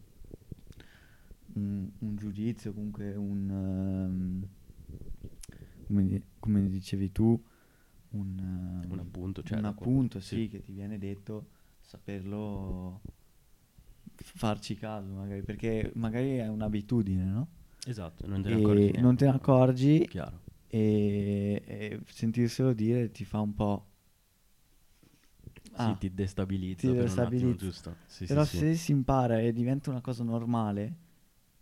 un, 1.54 1.90
un 1.98 2.16
giudizio, 2.16 2.74
comunque 2.74 3.14
un... 3.14 3.48
ehm, 3.50 4.48
come, 5.87 6.22
come 6.38 6.68
dicevi 6.68 7.12
tu, 7.12 7.42
un, 8.16 8.87
Un 8.88 8.98
appunto, 8.98 9.42
cioè, 9.42 9.59
un 9.59 9.64
appunto, 9.64 10.20
sì, 10.20 10.37
sì. 10.42 10.48
che 10.48 10.61
ti 10.61 10.72
viene 10.72 10.98
detto, 10.98 11.48
saperlo 11.81 13.00
farci 14.16 14.74
caso 14.77 15.12
magari, 15.12 15.42
perché 15.42 15.90
magari 15.94 16.37
è 16.37 16.48
un'abitudine, 16.48 17.24
no? 17.24 17.48
Esatto, 17.87 18.27
non 18.27 18.42
te 18.42 18.48
ne 18.48 18.55
accorgi 18.57 18.90
non 18.98 19.16
te 19.16 19.24
ne 19.24 19.31
neanche. 19.31 19.50
accorgi 19.50 20.07
Chiaro. 20.09 20.40
e, 20.68 21.62
e 21.66 22.00
sentirselo 22.07 22.72
dire 22.72 23.11
ti 23.11 23.24
fa 23.24 23.40
un 23.40 23.55
po'... 23.55 23.87
Ah, 25.77 25.92
sì, 25.92 25.98
ti 25.98 26.14
destabilizza 26.14 26.88
ti 26.88 26.94
destabilizza. 26.94 27.46
attimo, 27.46 27.70
giusto. 27.70 27.96
Sì, 28.07 28.27
Però 28.27 28.44
sì, 28.44 28.57
se 28.59 28.74
si 28.74 28.92
impara 28.92 29.40
e 29.40 29.53
diventa 29.53 29.90
una 29.90 30.00
cosa 30.00 30.22
normale, 30.22 30.94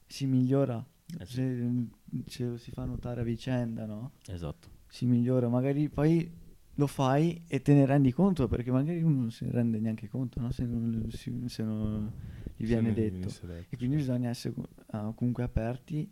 si 0.07 0.27
migliora. 0.27 0.85
Eh 1.19 1.43
mm, 1.43 1.85
ce 2.27 2.45
lo 2.47 2.57
si 2.59 2.71
fa 2.71 2.85
notare 2.85 3.21
a 3.23 3.25
vicenda, 3.25 3.87
no? 3.87 4.13
Esatto. 4.27 4.69
Si 4.89 5.07
migliora. 5.07 5.49
Magari 5.49 5.89
poi 5.89 6.31
lo 6.77 6.87
fai 6.87 7.43
e 7.47 7.61
te 7.63 7.75
ne 7.75 7.85
rendi 7.87 8.13
conto, 8.13 8.49
perché 8.49 8.71
magari 8.71 9.03
uno 9.03 9.21
non 9.21 9.31
si 9.31 9.49
rende 9.51 9.79
neanche 9.79 10.09
conto, 10.09 10.41
no? 10.41 10.51
Se 10.51 10.65
non, 10.65 11.09
si- 11.11 11.45
se 11.49 11.63
non 11.63 12.11
gli 12.57 12.67
Se 12.67 12.67
viene 12.67 12.91
gli 12.91 12.95
detto. 12.95 13.29
detto, 13.29 13.47
E 13.71 13.77
quindi 13.77 13.97
bisogna 13.97 14.31
essere 14.31 14.55
ah, 14.93 15.13
comunque 15.15 15.43
aperti 15.43 16.11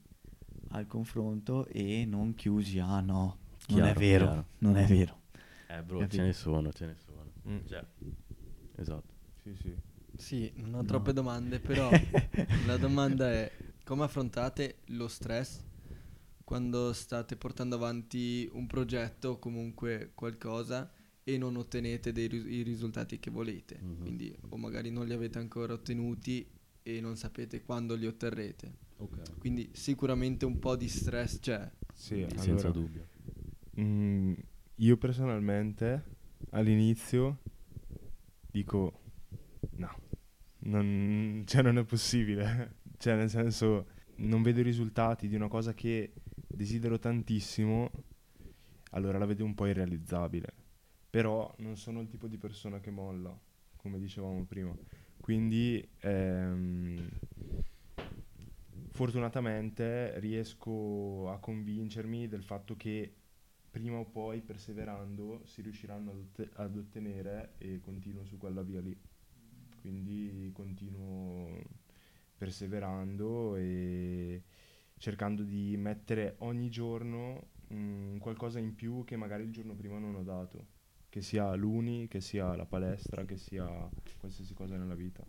al 0.72 0.86
confronto 0.86 1.66
e 1.66 2.04
non 2.06 2.34
chiusi, 2.34 2.78
ah 2.78 3.00
no, 3.00 3.36
non 3.68 3.78
è 3.84 3.92
Chiaro, 3.92 4.00
vero, 4.00 4.24
chiaro. 4.26 4.46
non 4.58 4.76
è 4.76 4.86
vero. 4.86 5.18
Eh, 5.68 5.82
bro, 5.82 5.98
Capito? 6.00 6.16
ce 6.16 6.22
ne 6.22 6.32
sono, 6.32 6.72
ce 6.72 6.86
ne 6.86 6.96
sono. 6.96 7.30
Mm. 7.48 7.58
Cioè, 7.66 7.84
esatto. 8.76 9.14
Sì, 9.42 9.54
sì. 9.60 9.76
Sì, 10.16 10.52
non 10.56 10.74
ho 10.74 10.80
No. 10.82 10.84
troppe 10.86 11.12
domande, 11.12 11.58
però 11.60 11.90
la 12.66 12.76
domanda 12.76 13.30
è 13.30 13.50
come 13.84 14.04
affrontate 14.04 14.76
lo 14.86 15.08
stress 15.08 15.62
quando 16.50 16.92
state 16.92 17.36
portando 17.36 17.76
avanti 17.76 18.48
un 18.54 18.66
progetto 18.66 19.28
o 19.28 19.38
comunque 19.38 20.10
qualcosa 20.16 20.90
e 21.22 21.38
non 21.38 21.54
ottenete 21.54 22.10
dei 22.10 22.26
ris- 22.26 22.44
i 22.44 22.62
risultati 22.62 23.20
che 23.20 23.30
volete. 23.30 23.78
Mhm. 23.80 24.00
Quindi 24.00 24.36
o 24.48 24.56
magari 24.56 24.90
non 24.90 25.06
li 25.06 25.12
avete 25.12 25.38
ancora 25.38 25.74
ottenuti 25.74 26.44
e 26.82 27.00
non 27.00 27.16
sapete 27.16 27.62
quando 27.62 27.94
li 27.94 28.04
otterrete. 28.04 28.78
Ok. 28.96 29.38
Quindi 29.38 29.70
sicuramente 29.74 30.44
un 30.44 30.58
po' 30.58 30.74
di 30.74 30.88
stress 30.88 31.38
c'è. 31.38 31.70
Sì, 31.94 32.26
Senza 32.34 32.50
allora, 32.50 32.70
dubbio. 32.70 33.06
mm, 33.78 34.32
io 34.74 34.96
personalmente 34.96 36.04
all'inizio 36.50 37.38
dico 38.50 39.02
no, 39.76 39.96
non, 40.62 41.44
cioè 41.46 41.62
non 41.62 41.78
è 41.78 41.84
possibile. 41.84 42.78
cioè 42.98 43.14
nel 43.14 43.30
senso 43.30 43.86
non 44.16 44.42
vedo 44.42 44.58
i 44.58 44.64
risultati 44.64 45.28
di 45.28 45.36
una 45.36 45.46
cosa 45.48 45.74
che 45.74 46.12
desidero 46.60 46.98
tantissimo, 46.98 47.90
allora 48.90 49.16
la 49.16 49.24
vedo 49.24 49.46
un 49.46 49.54
po' 49.54 49.64
irrealizzabile. 49.64 50.52
Però 51.08 51.50
non 51.60 51.78
sono 51.78 52.02
il 52.02 52.08
tipo 52.08 52.28
di 52.28 52.36
persona 52.36 52.80
che 52.80 52.90
molla, 52.90 53.34
come 53.76 53.98
dicevamo 53.98 54.44
prima. 54.44 54.76
Quindi 55.18 55.82
ehm, 56.00 57.08
fortunatamente 58.90 60.20
riesco 60.20 61.30
a 61.30 61.38
convincermi 61.38 62.28
del 62.28 62.42
fatto 62.42 62.76
che 62.76 63.14
prima 63.70 63.96
o 63.96 64.04
poi 64.04 64.42
perseverando 64.42 65.40
si 65.46 65.62
riusciranno 65.62 66.10
ad, 66.10 66.18
otte- 66.18 66.50
ad 66.56 66.76
ottenere 66.76 67.54
e 67.56 67.80
continuo 67.80 68.26
su 68.26 68.36
quella 68.36 68.60
via 68.60 68.82
lì. 68.82 68.94
Quindi 69.80 70.50
continuo 70.52 71.58
perseverando 72.36 73.56
e 73.56 74.42
cercando 75.00 75.44
di 75.44 75.74
mettere 75.78 76.34
ogni 76.40 76.68
giorno 76.68 77.48
mm, 77.72 78.18
qualcosa 78.18 78.58
in 78.58 78.74
più 78.74 79.02
che 79.04 79.16
magari 79.16 79.44
il 79.44 79.50
giorno 79.50 79.74
prima 79.74 79.98
non 79.98 80.14
ho 80.14 80.22
dato, 80.22 80.66
che 81.08 81.22
sia 81.22 81.54
l'uni, 81.54 82.06
che 82.06 82.20
sia 82.20 82.54
la 82.54 82.66
palestra, 82.66 83.24
che 83.24 83.38
sia 83.38 83.90
qualsiasi 84.18 84.52
cosa 84.52 84.76
nella 84.76 84.94
vita. 84.94 85.24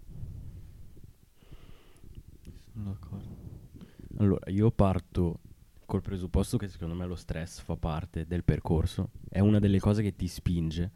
Sono 2.73 2.84
d'accordo. 2.91 3.38
Allora, 4.17 4.49
io 4.51 4.71
parto 4.71 5.39
col 5.86 6.01
presupposto 6.01 6.57
che 6.57 6.67
secondo 6.67 6.93
me 6.93 7.05
lo 7.05 7.15
stress 7.15 7.62
fa 7.62 7.77
parte 7.77 8.25
del 8.27 8.43
percorso, 8.43 9.12
è 9.29 9.39
una 9.39 9.60
delle 9.60 9.79
cose 9.79 10.01
che 10.03 10.15
ti 10.15 10.27
spinge 10.27 10.91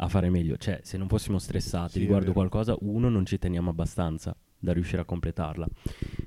a 0.00 0.08
fare 0.08 0.28
meglio, 0.28 0.56
cioè 0.56 0.80
se 0.82 0.96
non 0.96 1.08
fossimo 1.08 1.38
stressati 1.38 1.92
Sì, 1.92 1.98
riguardo 2.00 2.32
qualcosa, 2.32 2.76
uno 2.80 3.08
non 3.08 3.24
ci 3.26 3.38
teniamo 3.38 3.70
abbastanza 3.70 4.36
da 4.58 4.72
riuscire 4.72 5.02
a 5.02 5.04
completarla, 5.04 5.68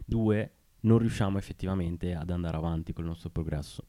due 0.05 0.51
non 0.81 0.97
riusciamo 0.97 1.37
effettivamente 1.37 2.13
ad 2.13 2.29
andare 2.29 2.57
avanti 2.57 2.93
col 2.93 3.05
nostro 3.05 3.29
progresso. 3.29 3.85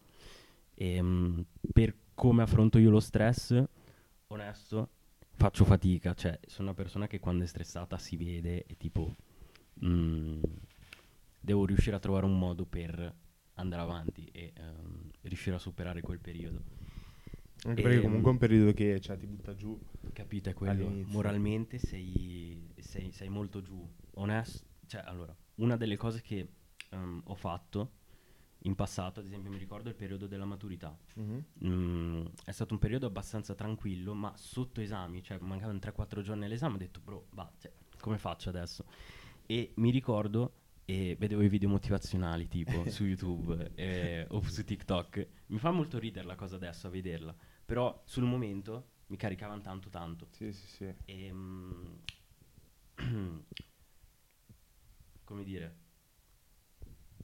E, 0.74 1.44
per 1.72 1.94
come 2.14 2.42
affronto 2.42 2.78
io 2.78 2.90
lo 2.90 3.00
stress, 3.00 3.62
onesto, 4.28 4.88
faccio 5.34 5.64
fatica, 5.64 6.14
cioè 6.14 6.38
sono 6.46 6.68
una 6.68 6.76
persona 6.76 7.06
che 7.06 7.20
quando 7.20 7.44
è 7.44 7.46
stressata 7.46 7.98
si 7.98 8.16
vede 8.16 8.64
e 8.64 8.76
tipo 8.76 9.14
mm, 9.84 10.42
devo 11.40 11.66
riuscire 11.66 11.96
a 11.96 11.98
trovare 12.00 12.26
un 12.26 12.38
modo 12.38 12.64
per 12.64 13.14
andare 13.54 13.82
avanti 13.82 14.28
e 14.32 14.52
ehm, 14.54 15.10
riuscire 15.22 15.56
a 15.56 15.58
superare 15.58 16.00
quel 16.00 16.20
periodo. 16.20 16.62
Anche 17.64 17.80
E- 17.80 17.82
perché 17.84 18.00
comunque 18.00 18.30
è 18.30 18.32
un 18.32 18.38
periodo 18.38 18.72
che 18.72 19.00
cioè, 19.00 19.16
ti 19.16 19.26
butta 19.26 19.54
giù. 19.54 19.78
Capite 20.12 20.50
è 20.50 20.54
quello? 20.54 20.86
All'inizio. 20.86 21.12
Moralmente 21.12 21.78
sei, 21.78 22.72
sei, 22.78 23.12
sei 23.12 23.28
molto 23.28 23.62
giù. 23.62 23.86
Onesto, 24.14 24.66
cioè 24.86 25.02
allora, 25.04 25.34
una 25.56 25.76
delle 25.76 25.96
cose 25.96 26.20
che 26.22 26.48
ehm, 26.92 27.22
ho 27.24 27.34
fatto 27.34 28.00
in 28.64 28.74
passato, 28.74 29.20
ad 29.20 29.26
esempio 29.26 29.50
mi 29.50 29.58
ricordo 29.58 29.88
il 29.88 29.94
periodo 29.94 30.26
della 30.26 30.44
maturità. 30.44 30.96
Mm, 31.64 32.26
è 32.44 32.52
stato 32.52 32.74
un 32.74 32.78
periodo 32.78 33.06
abbastanza 33.06 33.54
tranquillo, 33.54 34.14
ma 34.14 34.32
sotto 34.36 34.80
esami, 34.80 35.22
cioè 35.22 35.38
mancavano 35.40 35.78
3-4 35.78 36.20
giorni 36.20 36.44
all'esame, 36.44 36.76
ho 36.76 36.78
detto, 36.78 37.00
bro, 37.00 37.26
va, 37.30 37.50
cioè, 37.58 37.72
come 37.98 38.18
faccio 38.18 38.50
adesso? 38.50 38.84
E 39.46 39.72
mi 39.76 39.90
ricordo 39.90 40.58
e 40.84 41.16
vedevo 41.18 41.42
i 41.42 41.48
video 41.48 41.68
motivazionali 41.68 42.48
tipo 42.48 42.84
su 42.90 43.04
YouTube 43.04 43.72
eh, 43.74 44.26
o 44.30 44.42
su 44.42 44.64
TikTok. 44.64 45.26
Mi 45.46 45.58
fa 45.58 45.70
molto 45.70 45.98
ridere 45.98 46.26
la 46.26 46.36
cosa 46.36 46.56
adesso 46.56 46.86
a 46.86 46.90
vederla, 46.90 47.34
però 47.64 48.00
sul 48.04 48.24
momento 48.24 48.90
mi 49.06 49.16
caricavano 49.16 49.60
tanto 49.60 49.88
tanto. 49.90 50.28
Sì, 50.30 50.52
sì, 50.52 50.66
sì. 50.68 50.94
E, 51.04 51.32
mm, 51.32 51.94
come 55.24 55.44
dire, 55.44 55.81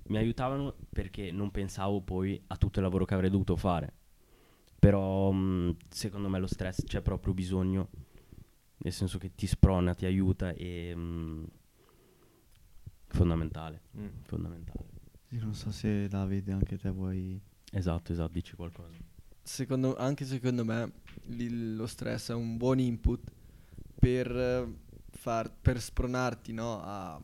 mi 0.07 0.17
aiutavano 0.17 0.75
perché 0.91 1.31
non 1.31 1.51
pensavo 1.51 2.01
poi 2.01 2.41
a 2.49 2.57
tutto 2.57 2.79
il 2.79 2.85
lavoro 2.85 3.05
che 3.05 3.15
avrei 3.15 3.31
dovuto 3.31 3.57
fare. 3.57 3.93
Però 4.79 5.31
mh, 5.33 5.77
secondo 5.89 6.29
me 6.29 6.39
lo 6.39 6.47
stress 6.47 6.85
c'è 6.85 7.01
proprio 7.03 7.35
bisogno, 7.35 7.89
nel 8.79 8.93
senso 8.93 9.19
che 9.19 9.35
ti 9.35 9.47
sprona, 9.47 9.95
ti 9.95 10.07
aiuta 10.07 10.53
e... 10.53 10.95
mh, 10.95 11.47
fondamentale, 13.09 13.83
Mm. 13.97 14.07
fondamentale. 14.23 14.87
Io 15.31 15.41
non 15.41 15.55
so 15.55 15.71
se 15.71 16.09
Davide 16.09 16.53
anche 16.53 16.79
te 16.79 16.91
vuoi... 16.91 17.41
Esatto, 17.71 18.13
esatto, 18.13 18.33
dici 18.33 18.55
qualcosa. 18.57 18.97
Secondo, 19.43 19.97
anche 19.97 20.25
secondo 20.25 20.65
me 20.65 20.93
li- 21.25 21.75
lo 21.75 21.87
stress 21.87 22.31
è 22.31 22.35
un 22.35 22.57
buon 22.57 22.79
input 22.79 23.21
per, 23.99 24.31
eh, 24.35 24.75
far, 25.11 25.53
per 25.53 25.81
spronarti 25.81 26.53
no, 26.53 26.81
a- 26.83 27.21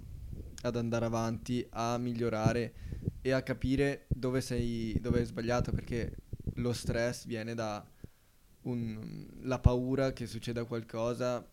ad 0.67 0.77
andare 0.77 1.05
avanti, 1.07 1.67
a 1.71 1.99
migliorare 1.99 2.75
e 3.21 3.31
a 3.33 3.43
capire 3.43 4.07
dove 4.09 4.41
sei 4.41 4.99
dove 5.01 5.21
hai 5.21 5.25
sbagliato 5.27 5.73
perché 5.73 6.15
lo 6.55 6.73
stress 6.73 7.27
viene 7.27 7.55
da 7.55 7.85
un- 8.63 9.27
la 9.43 9.59
paura 9.59 10.13
che 10.13 10.27
succeda 10.27 10.65
qualcosa 10.65 11.47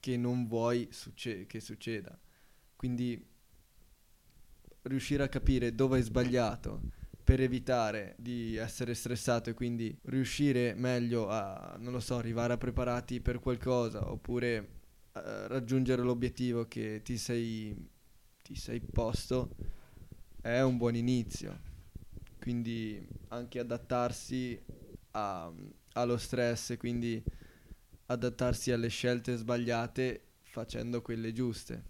che 0.00 0.16
non 0.16 0.46
vuoi 0.46 0.88
succe- 0.92 1.46
che 1.46 1.60
succeda. 1.60 2.18
Quindi 2.76 3.24
riuscire 4.82 5.22
a 5.22 5.28
capire 5.28 5.74
dove 5.74 5.96
hai 5.96 6.02
sbagliato 6.02 6.82
per 7.24 7.40
evitare 7.40 8.14
di 8.18 8.56
essere 8.56 8.94
stressato 8.94 9.48
e 9.50 9.54
quindi 9.54 9.96
riuscire 10.04 10.74
meglio 10.74 11.28
a, 11.28 11.74
non 11.78 11.92
lo 11.92 12.00
so, 12.00 12.16
arrivare 12.16 12.52
a 12.52 12.58
preparati 12.58 13.20
per 13.20 13.40
qualcosa 13.40 14.10
oppure 14.10 14.56
eh, 15.14 15.48
raggiungere 15.48 16.02
l'obiettivo 16.02 16.66
che 16.68 17.00
ti 17.02 17.16
sei, 17.16 17.74
ti 18.44 18.54
sei 18.54 18.78
posto 18.80 19.56
è 20.42 20.60
un 20.60 20.76
buon 20.76 20.94
inizio. 20.94 21.58
Quindi 22.38 23.04
anche 23.28 23.58
adattarsi 23.58 24.60
a- 25.12 25.50
allo 25.94 26.16
stress 26.18 26.70
e 26.70 26.76
quindi 26.76 27.22
adattarsi 28.06 28.70
alle 28.70 28.88
scelte 28.88 29.34
sbagliate 29.36 30.24
facendo 30.42 31.00
quelle 31.00 31.32
giuste. 31.32 31.84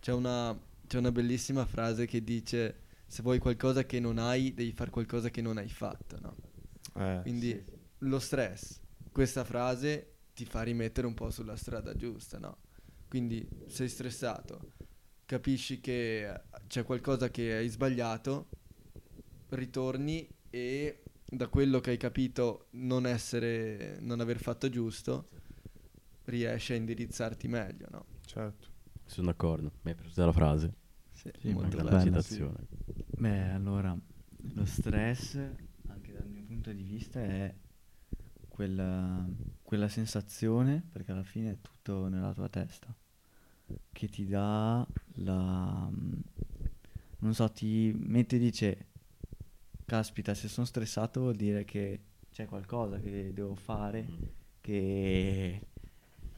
C'è 0.00 0.12
una, 0.12 0.58
c'è 0.86 0.96
una 0.96 1.12
bellissima 1.12 1.66
frase 1.66 2.06
che 2.06 2.24
dice 2.24 2.84
se 3.06 3.20
vuoi 3.20 3.38
qualcosa 3.38 3.84
che 3.84 4.00
non 4.00 4.16
hai, 4.16 4.54
devi 4.54 4.72
fare 4.72 4.90
qualcosa 4.90 5.28
che 5.28 5.42
non 5.42 5.58
hai 5.58 5.68
fatto, 5.68 6.18
no? 6.20 6.34
Eh, 6.94 7.18
Quindi 7.20 7.62
lo 7.98 8.18
stress, 8.18 8.80
questa 9.12 9.44
frase 9.44 10.14
ti 10.32 10.46
fa 10.46 10.62
rimettere 10.62 11.06
un 11.06 11.14
po' 11.14 11.30
sulla 11.30 11.56
strada 11.56 11.94
giusta, 11.94 12.38
no? 12.38 12.56
Quindi 13.08 13.46
sei 13.66 13.88
stressato, 13.90 14.72
capisci 15.26 15.80
che 15.80 16.40
c'è 16.68 16.84
qualcosa 16.84 17.30
che 17.30 17.56
hai 17.56 17.68
sbagliato, 17.68 18.46
ritorni 19.50 20.26
e 20.48 21.02
da 21.28 21.48
quello 21.48 21.80
che 21.80 21.90
hai 21.90 21.96
capito 21.96 22.68
non 22.72 23.06
essere, 23.06 23.98
non 24.00 24.20
aver 24.20 24.38
fatto 24.38 24.68
giusto, 24.68 25.28
riesci 26.26 26.72
a 26.72 26.76
indirizzarti 26.76 27.48
meglio, 27.48 27.88
no? 27.90 28.04
certo. 28.24 28.68
Sono 29.04 29.26
d'accordo, 29.26 29.72
mi 29.82 29.90
hai 29.90 29.96
preso 29.96 30.24
la 30.24 30.32
frase, 30.32 30.72
Sì, 31.12 31.30
Sì, 31.40 31.52
molto 31.52 31.76
bella, 31.76 32.00
citazione. 32.00 32.66
Beh, 33.18 33.50
allora, 33.50 33.96
lo 34.54 34.64
stress, 34.64 35.36
anche 35.88 36.12
dal 36.12 36.26
mio 36.26 36.44
punto 36.44 36.72
di 36.72 36.82
vista, 36.82 37.20
è 37.20 37.54
quella, 38.48 39.24
quella 39.62 39.88
sensazione, 39.88 40.84
perché 40.90 41.12
alla 41.12 41.22
fine 41.22 41.52
è 41.52 41.60
tutto 41.60 42.08
nella 42.08 42.32
tua 42.32 42.48
testa, 42.48 42.94
che 43.92 44.08
ti 44.08 44.26
dà 44.26 44.86
la... 45.14 45.90
non 47.18 47.34
so, 47.34 47.50
ti 47.52 47.92
mette 47.96 48.36
e 48.36 48.38
dice, 48.38 48.86
caspita, 49.84 50.34
se 50.34 50.48
sono 50.48 50.66
stressato 50.66 51.20
vuol 51.20 51.36
dire 51.36 51.64
che 51.64 52.00
c'è 52.30 52.46
qualcosa 52.46 52.98
che 53.00 53.32
devo 53.32 53.54
fare 53.54 54.06
Mm. 54.08 54.24
che 54.60 55.66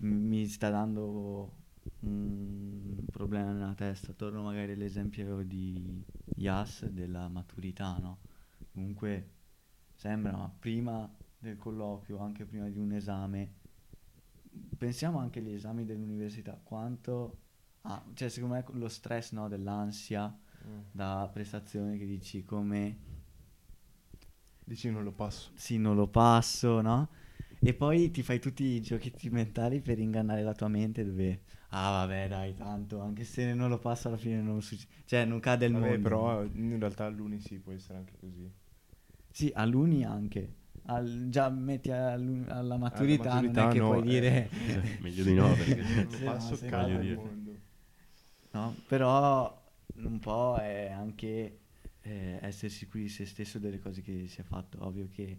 mi 0.00 0.46
sta 0.46 0.70
dando 0.70 1.52
un 2.00 3.04
problema 3.10 3.52
nella 3.52 3.74
testa. 3.74 4.12
Torno 4.12 4.42
magari 4.42 4.72
all'esempio 4.72 5.42
di 5.42 6.04
Yas 6.36 6.86
della 6.86 7.28
maturità, 7.28 7.98
no? 7.98 8.18
Comunque 8.72 9.30
sembra, 9.94 10.32
ma 10.36 10.50
prima 10.58 11.10
del 11.38 11.56
colloquio, 11.56 12.18
anche 12.18 12.44
prima 12.44 12.68
di 12.68 12.78
un 12.78 12.92
esame, 12.92 13.54
pensiamo 14.76 15.18
anche 15.18 15.38
agli 15.40 15.52
esami 15.52 15.84
dell'università, 15.84 16.60
quanto... 16.62 17.38
ah, 17.82 18.04
cioè 18.14 18.28
secondo 18.28 18.54
me 18.56 18.64
lo 18.78 18.88
stress 18.88 19.32
no, 19.32 19.48
dell'ansia 19.48 20.36
Mm. 20.66 20.84
da 20.90 21.28
prestazione 21.32 21.96
che 21.98 22.06
dici 22.06 22.44
come 22.44 22.98
Dici 24.64 24.88
non 24.90 25.02
lo 25.02 25.10
passo. 25.12 25.50
sì, 25.54 25.78
non 25.78 25.94
lo 25.96 26.08
passo, 26.08 26.80
no? 26.80 27.08
E 27.60 27.74
poi 27.74 28.10
ti 28.10 28.22
fai 28.22 28.38
tutti 28.40 28.62
i 28.64 28.80
giochetti 28.80 29.28
mentali 29.30 29.80
per 29.80 29.98
ingannare 29.98 30.42
la 30.42 30.54
tua 30.54 30.68
mente 30.68 31.04
dove, 31.04 31.42
ah 31.70 31.90
vabbè 31.90 32.28
dai, 32.28 32.54
tanto, 32.54 33.00
anche 33.00 33.24
se 33.24 33.52
non 33.54 33.68
lo 33.68 33.78
passo 33.78 34.08
alla 34.08 34.16
fine 34.16 34.40
non 34.40 34.62
succede, 34.62 34.92
cioè 35.04 35.24
non 35.24 35.40
cade 35.40 35.66
il 35.66 35.72
Vabbè, 35.72 35.98
mondo. 35.98 36.08
però 36.08 36.42
in 36.44 36.78
realtà 36.78 37.04
all'uni 37.06 37.40
sì, 37.40 37.58
può 37.58 37.72
essere 37.72 37.98
anche 37.98 38.16
così. 38.18 38.52
Sì, 39.30 39.50
all'uni 39.54 40.04
anche, 40.04 40.54
Al- 40.90 41.28
già 41.28 41.50
metti 41.50 41.90
all'un- 41.90 42.46
alla 42.48 42.76
maturità, 42.78 43.40
non 43.40 43.52
maturità 43.52 43.68
è 43.68 43.72
che 43.72 43.78
no, 43.78 43.90
puoi 43.90 43.98
eh. 44.00 44.02
dire... 44.02 44.50
Meglio 45.00 45.24
di 45.24 45.34
no, 45.34 45.52
perché 45.56 45.82
Non 45.82 46.08
passo 46.24 46.50
no, 46.50 46.56
se 46.56 46.66
cade 46.66 47.18
no, 48.50 48.74
però 48.86 49.66
un 49.96 50.18
po' 50.18 50.56
è 50.56 50.90
anche 50.90 51.58
eh, 52.00 52.38
essere 52.40 52.70
sicuri 52.70 53.04
di 53.04 53.08
se 53.10 53.26
stesso 53.26 53.58
delle 53.58 53.78
cose 53.78 54.00
che 54.00 54.26
si 54.28 54.40
è 54.40 54.44
fatto. 54.44 54.78
Ovvio 54.84 55.08
che 55.08 55.38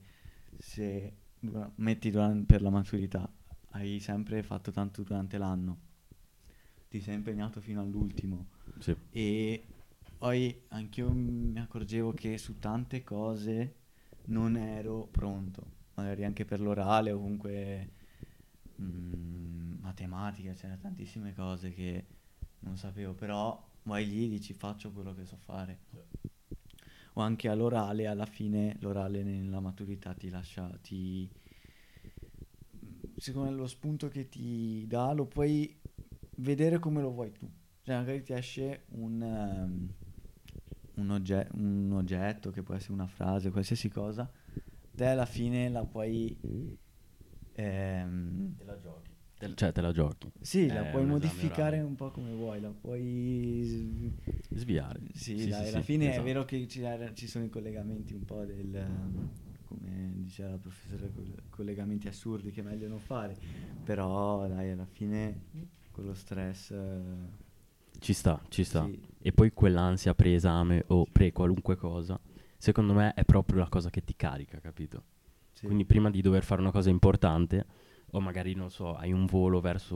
se 0.58 1.14
dura- 1.40 1.72
metti 1.76 2.12
duran- 2.12 2.46
per 2.46 2.62
la 2.62 2.70
maturità, 2.70 3.28
hai 3.72 4.00
sempre 4.00 4.44
fatto 4.44 4.72
tanto 4.72 5.02
durante 5.02 5.38
l'anno, 5.40 5.78
ti 6.90 7.02
sei 7.02 7.16
impegnato 7.16 7.60
fino 7.62 7.82
all'ultimo 7.82 8.48
sì. 8.80 8.96
e 9.12 9.64
poi 10.18 10.64
anch'io 10.70 11.12
mi 11.12 11.60
accorgevo 11.60 12.14
che 12.14 12.38
su 12.38 12.58
tante 12.60 13.04
cose 13.04 13.76
non 14.26 14.56
ero 14.58 15.08
pronto, 15.12 15.64
magari 15.96 16.24
anche 16.24 16.46
per 16.46 16.60
l'orale 16.62 17.12
o 17.12 17.18
comunque 17.20 17.90
mm, 18.82 19.80
matematica, 19.82 20.54
c'erano 20.54 20.80
tantissime 20.80 21.34
cose 21.34 21.74
che 21.74 22.06
non 22.60 22.78
sapevo, 22.78 23.14
però 23.14 23.62
vai 23.84 24.06
lì 24.08 24.26
e 24.26 24.30
dici 24.30 24.54
faccio 24.54 24.92
quello 24.92 25.14
che 25.14 25.26
so 25.26 25.38
fare. 25.38 25.80
O 27.14 27.22
anche 27.22 27.50
all'orale, 27.50 28.08
alla 28.08 28.26
fine 28.26 28.78
l'orale 28.80 29.24
nella 29.24 29.60
maturità 29.60 30.14
ti 30.14 30.30
lascia, 30.30 30.70
ti... 30.82 31.30
Secondo 33.18 33.50
me 33.50 33.56
lo 33.58 33.68
spunto 33.68 34.08
che 34.08 34.30
ti 34.30 34.86
dà 34.88 35.12
lo 35.12 35.26
puoi 35.26 35.78
vedere 36.36 36.80
come 36.80 37.02
lo 37.02 37.12
vuoi 37.12 37.32
tu. 37.32 37.50
Cioè 37.82 37.96
magari 37.96 38.24
ti 38.24 38.34
esce 38.34 38.84
un, 38.90 39.22
ehm, 39.22 39.94
un, 41.00 41.10
ogge- 41.12 41.48
un 41.54 41.92
oggetto 41.94 42.52
che 42.52 42.64
può 42.64 42.76
essere 42.76 42.94
una 42.94 43.08
frase, 43.08 43.52
qualsiasi 43.52 43.90
cosa, 43.90 44.30
te 44.92 45.06
alla 45.06 45.26
fine 45.26 45.70
la 45.70 45.84
puoi... 45.86 46.38
ehm, 47.54 48.56
Te 48.58 48.64
la 48.66 48.78
giochi. 48.78 49.12
cioè, 49.56 49.72
te 49.72 49.82
la 49.82 49.92
giochi. 49.92 50.32
sì, 50.42 50.68
È 50.68 50.74
la 50.74 50.86
puoi 50.86 51.04
un 51.04 51.10
esame 51.10 51.12
modificare 51.12 51.78
orale. 51.78 51.88
un 51.88 51.96
po' 51.96 52.12
come 52.12 52.32
vuoi, 52.34 52.60
la 52.62 52.70
puoi... 52.72 54.12
Sviare. 54.54 55.00
Sì, 55.14 55.48
dai, 55.48 55.68
alla 55.68 55.82
sì, 55.82 55.86
fine 55.86 56.06
è 56.06 56.10
esatto. 56.10 56.24
vero 56.24 56.46
che 56.46 56.68
ci, 56.68 56.84
ci 57.14 57.28
sono 57.28 57.46
i 57.46 57.50
collegamenti 57.50 58.14
un 58.14 58.26
po' 58.26 58.44
del... 58.46 58.86
come 59.66 60.12
diceva 60.16 60.50
la 60.52 60.58
professora, 60.58 61.08
coll- 61.14 61.44
collegamenti 61.50 62.08
assurdi 62.08 62.52
che 62.52 62.62
è 62.62 62.64
meglio 62.64 62.88
non 62.88 63.00
fare, 63.00 63.38
però 63.84 64.48
dai, 64.48 64.72
alla 64.72 64.86
fine 64.86 65.42
con 65.92 66.06
lo 66.06 66.14
stress... 66.14 66.72
eh, 66.72 67.48
Ci 68.00 68.14
sta, 68.14 68.42
ci 68.50 68.64
sta. 68.64 68.82
sì, 68.84 69.00
E 69.22 69.32
poi 69.34 69.52
quell'ansia 69.54 70.14
pre-esame 70.16 70.84
o 70.88 71.06
pre 71.12 71.32
qualunque 71.32 71.76
cosa, 71.76 72.20
secondo 72.58 72.94
me 72.94 73.14
è 73.14 73.26
proprio 73.26 73.60
la 73.60 73.68
cosa 73.68 73.90
che 73.90 74.04
ti 74.04 74.16
carica, 74.16 74.60
capito? 74.60 75.04
sì. 75.54 75.66
Quindi 75.66 75.86
prima 75.86 76.10
di 76.10 76.22
dover 76.22 76.44
fare 76.44 76.62
una 76.62 76.72
cosa 76.72 76.90
importante, 76.90 77.66
o 78.12 78.22
magari, 78.22 78.54
non 78.56 78.72
so, 78.72 78.96
hai 78.96 79.12
un 79.12 79.26
volo 79.26 79.60
verso, 79.60 79.96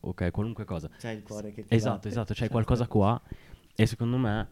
ok, 0.00 0.30
qualunque 0.30 0.64
cosa. 0.64 0.90
C'è 0.96 1.10
il 1.10 1.22
cuore 1.22 1.52
che 1.52 1.64
ti 1.64 1.74
Esatto, 1.74 1.96
batte, 1.96 2.08
esatto, 2.08 2.34
c'hai 2.34 2.48
sempre. 2.48 2.50
qualcosa 2.50 2.86
qua 2.86 3.20
e 3.74 3.86
secondo 3.86 4.18
me 4.18 4.48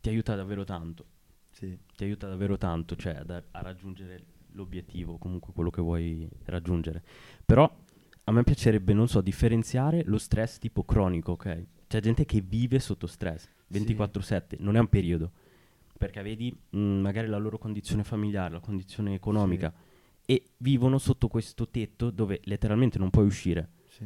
ti 0.00 0.08
aiuta 0.08 0.34
davvero 0.34 0.64
tanto. 0.64 1.06
Sì, 1.50 1.76
Ti 1.96 2.04
aiuta 2.04 2.28
davvero 2.28 2.56
tanto, 2.58 2.96
cioè 2.96 3.14
ad- 3.16 3.30
a 3.52 3.60
raggiungere 3.62 4.24
l'obiettivo, 4.52 5.16
comunque 5.18 5.52
quello 5.54 5.70
che 5.70 5.80
vuoi 5.80 6.28
raggiungere. 6.44 7.02
Però 7.44 7.70
a 8.24 8.32
me 8.32 8.42
piacerebbe, 8.42 8.92
non 8.92 9.08
so, 9.08 9.20
differenziare 9.20 10.02
lo 10.04 10.18
stress 10.18 10.58
tipo 10.58 10.84
cronico, 10.84 11.32
ok? 11.32 11.66
C'è 11.86 12.00
gente 12.00 12.24
che 12.24 12.40
vive 12.40 12.78
sotto 12.78 13.06
stress 13.06 13.48
24/7, 13.72 14.56
non 14.58 14.76
è 14.76 14.80
un 14.80 14.88
periodo. 14.88 15.30
Perché 15.96 16.20
vedi 16.22 16.54
mh, 16.70 16.78
magari 16.78 17.26
la 17.26 17.38
loro 17.38 17.58
condizione 17.58 18.04
familiare, 18.04 18.52
la 18.52 18.60
condizione 18.60 19.14
economica 19.14 19.72
e 20.26 20.42
vivono 20.58 20.98
sotto 20.98 21.28
questo 21.28 21.68
tetto 21.68 22.10
dove 22.10 22.40
letteralmente 22.44 22.98
non 22.98 23.10
puoi 23.10 23.24
uscire. 23.26 23.70
sì. 23.88 24.04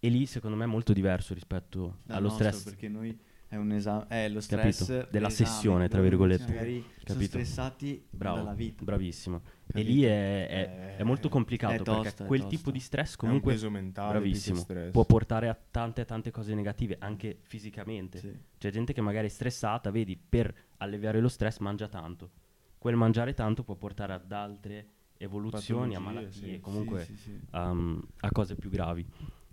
E 0.00 0.08
lì 0.10 0.26
secondo 0.26 0.56
me 0.56 0.62
è 0.62 0.68
molto 0.68 0.92
diverso 0.92 1.34
rispetto 1.34 1.98
Dal 2.04 2.18
allo 2.18 2.28
nostro, 2.28 2.48
stress. 2.50 2.64
perché 2.64 2.86
noi 2.88 3.18
è 3.48 3.56
un 3.56 3.72
esame, 3.72 4.06
è 4.08 4.28
lo 4.28 4.40
stress 4.40 4.86
Capito? 4.86 5.08
Della 5.10 5.30
sessione, 5.30 5.88
tra 5.88 6.00
virgolette. 6.02 6.46
Magari 6.52 6.80
sono 6.80 6.94
Capito? 7.04 7.24
stressati 7.24 8.06
Bravo, 8.10 8.36
dalla 8.36 8.52
vita. 8.54 8.84
bravissimo. 8.84 9.36
E 9.68 9.72
capito? 9.72 9.88
lì 9.90 10.02
è, 10.04 10.46
è- 10.48 10.96
è 10.96 11.02
molto 11.02 11.26
Eh, 11.28 11.30
complicato 11.30 11.74
è 11.74 11.78
tosta, 11.82 12.02
perché 12.02 12.24
quel 12.26 12.40
tosta. 12.42 12.56
tipo 12.56 12.70
di 12.70 12.80
stress 12.80 13.16
Comunque 13.16 13.52
è 13.52 13.54
un 13.54 13.60
peso 13.60 13.70
mentale, 13.70 14.10
bravissimo, 14.12 14.58
stress. 14.60 14.90
può 14.92 15.04
portare 15.04 15.48
a 15.48 15.58
tante 15.70 16.04
tante 16.04 16.30
cose 16.30 16.54
negative, 16.54 16.96
anche 17.00 17.38
fisicamente. 17.42 18.18
Sì. 18.18 18.32
C'è 18.58 18.70
gente 18.70 18.92
che 18.92 19.00
magari 19.00 19.26
è 19.26 19.30
stressata, 19.30 19.90
vedi, 19.90 20.16
per 20.16 20.54
alleviare 20.78 21.20
lo 21.20 21.28
stress 21.28 21.58
mangia 21.58 21.88
tanto. 21.88 22.30
Quel 22.78 22.96
mangiare 22.96 23.34
tanto 23.34 23.64
può 23.64 23.74
portare 23.76 24.12
ad 24.12 24.30
altre 24.30 24.86
evoluzioni, 25.16 25.94
a 25.94 25.98
Patologie, 26.00 26.20
malattie, 26.20 26.54
sì. 26.54 26.60
comunque 26.60 27.04
Sì, 27.04 27.16
sì, 27.16 27.22
sì. 27.32 27.40
um, 27.56 28.00
a 28.20 28.30
cose 28.30 28.54
più 28.56 28.70
gravi. 28.70 29.04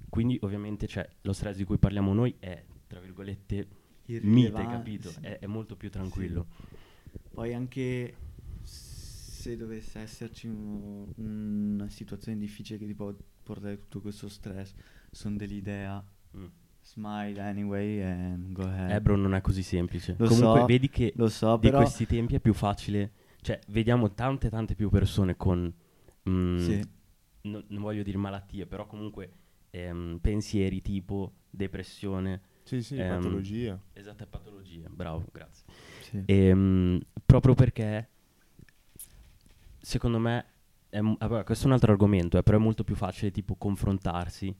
Quindi 0.09 0.37
ovviamente 0.41 0.85
c'è 0.85 1.07
lo 1.21 1.33
stress 1.33 1.55
di 1.57 1.63
cui 1.63 1.77
parliamo 1.77 2.13
noi 2.13 2.35
è, 2.39 2.63
tra 2.87 2.99
virgolette, 2.99 3.67
mite, 4.21 4.67
capito? 4.67 5.09
sì. 5.09 5.19
È, 5.21 5.39
è 5.39 5.45
molto 5.47 5.75
più 5.75 5.89
tranquillo. 5.89 6.47
Poi 7.33 7.53
anche 7.53 8.15
se 8.63 9.55
dovesse 9.57 9.99
esserci 9.99 10.47
un- 10.47 11.11
una 11.17 11.89
situazione 11.89 12.37
difficile 12.37 12.79
che 12.79 12.85
ti 12.85 12.93
può 12.93 13.13
portare 13.43 13.77
tutto 13.77 14.01
questo 14.01 14.27
stress, 14.27 14.73
sono 15.11 15.35
dell'idea 15.37 16.03
Mm. 16.35 16.45
smile 16.81 17.39
anyway 17.41 18.01
and 18.01 18.51
go 18.53 18.63
ahead. 18.63 18.91
Eh 18.91 19.01
bro, 19.01 19.15
non 19.15 19.33
è 19.33 19.41
così 19.41 19.63
semplice. 19.63 20.15
Lo 20.17 20.27
Comunque 20.27 20.59
so, 20.61 20.65
vedi 20.65 20.89
che 20.89 21.13
Lo 21.15 21.29
so, 21.29 21.57
di 21.57 21.71
questi 21.71 22.05
tempi 22.05 22.35
è 22.35 22.39
più 22.39 22.53
facile, 22.53 23.11
cioè 23.41 23.59
vediamo 23.67 24.13
tante 24.13 24.49
tante 24.49 24.75
più 24.75 24.89
persone 24.89 25.35
con, 25.35 25.71
mm, 26.29 26.57
sì, 26.57 26.87
no- 27.43 27.63
non 27.67 27.81
voglio 27.81 28.03
dire 28.03 28.17
malattie, 28.17 28.65
però 28.65 28.85
comunque 28.85 29.29
ehm, 29.71 30.19
pensieri 30.21 30.81
tipo 30.81 31.33
depressione, 31.49 32.41
Sì, 32.65 32.81
sì, 32.81 32.97
Ehm, 32.97 33.07
patologia. 33.07 33.79
esatte 33.93 34.25
patologie, 34.25 34.87
bravo, 34.89 35.23
grazie. 35.31 35.65
sì. 36.01 36.23
Ehm, 36.25 36.99
proprio 37.23 37.53
perché 37.53 38.09
secondo 39.79 40.17
me 40.17 40.45
è 40.89 40.99
vabbè, 40.99 41.43
questo 41.43 41.65
è 41.65 41.67
un 41.67 41.73
altro 41.73 41.91
argomento, 41.91 42.39
eh, 42.39 42.43
però 42.43 42.57
è 42.57 42.61
molto 42.61 42.83
più 42.83 42.95
facile 42.95 43.29
tipo 43.29 43.53
confrontarsi 43.55 44.53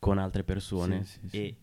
con 0.00 0.18
altre 0.18 0.42
persone 0.42 1.04
Sì, 1.04 1.20
sì, 1.28 1.36
e 1.36 1.56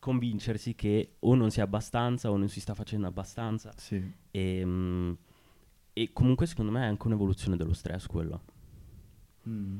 convincersi 0.00 0.74
che 0.74 1.14
o 1.20 1.34
non 1.36 1.50
si 1.52 1.60
è 1.60 1.62
abbastanza 1.62 2.28
o 2.32 2.36
non 2.36 2.48
si 2.48 2.58
sta 2.60 2.74
facendo 2.74 3.06
abbastanza 3.06 3.72
Sì. 3.76 4.02
e, 4.32 4.64
mm, 4.64 5.12
e 5.92 6.12
comunque 6.12 6.46
secondo 6.46 6.72
me 6.72 6.82
è 6.82 6.86
anche 6.86 7.06
un'evoluzione 7.06 7.56
dello 7.56 7.72
stress 7.72 8.06
quello. 8.06 8.42
Mm. 9.48 9.78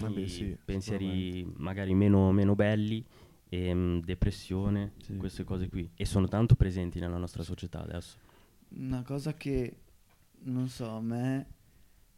Vabbè, 0.00 0.26
sì, 0.28 0.56
pensieri 0.64 1.44
magari 1.56 1.92
meno, 1.92 2.30
meno 2.32 2.54
belli, 2.54 3.04
ehm, 3.48 4.02
depressione, 4.02 4.92
Sì. 5.02 5.16
queste 5.16 5.44
cose 5.44 5.68
qui. 5.68 5.90
E 5.94 6.04
sono 6.04 6.28
tanto 6.28 6.54
presenti 6.54 6.98
nella 7.00 7.16
nostra 7.18 7.42
società 7.42 7.82
adesso. 7.82 8.16
Una 8.70 9.02
cosa 9.02 9.34
che 9.34 9.76
non 10.40 10.68
so, 10.68 10.88
a 10.90 11.00
me 11.00 11.46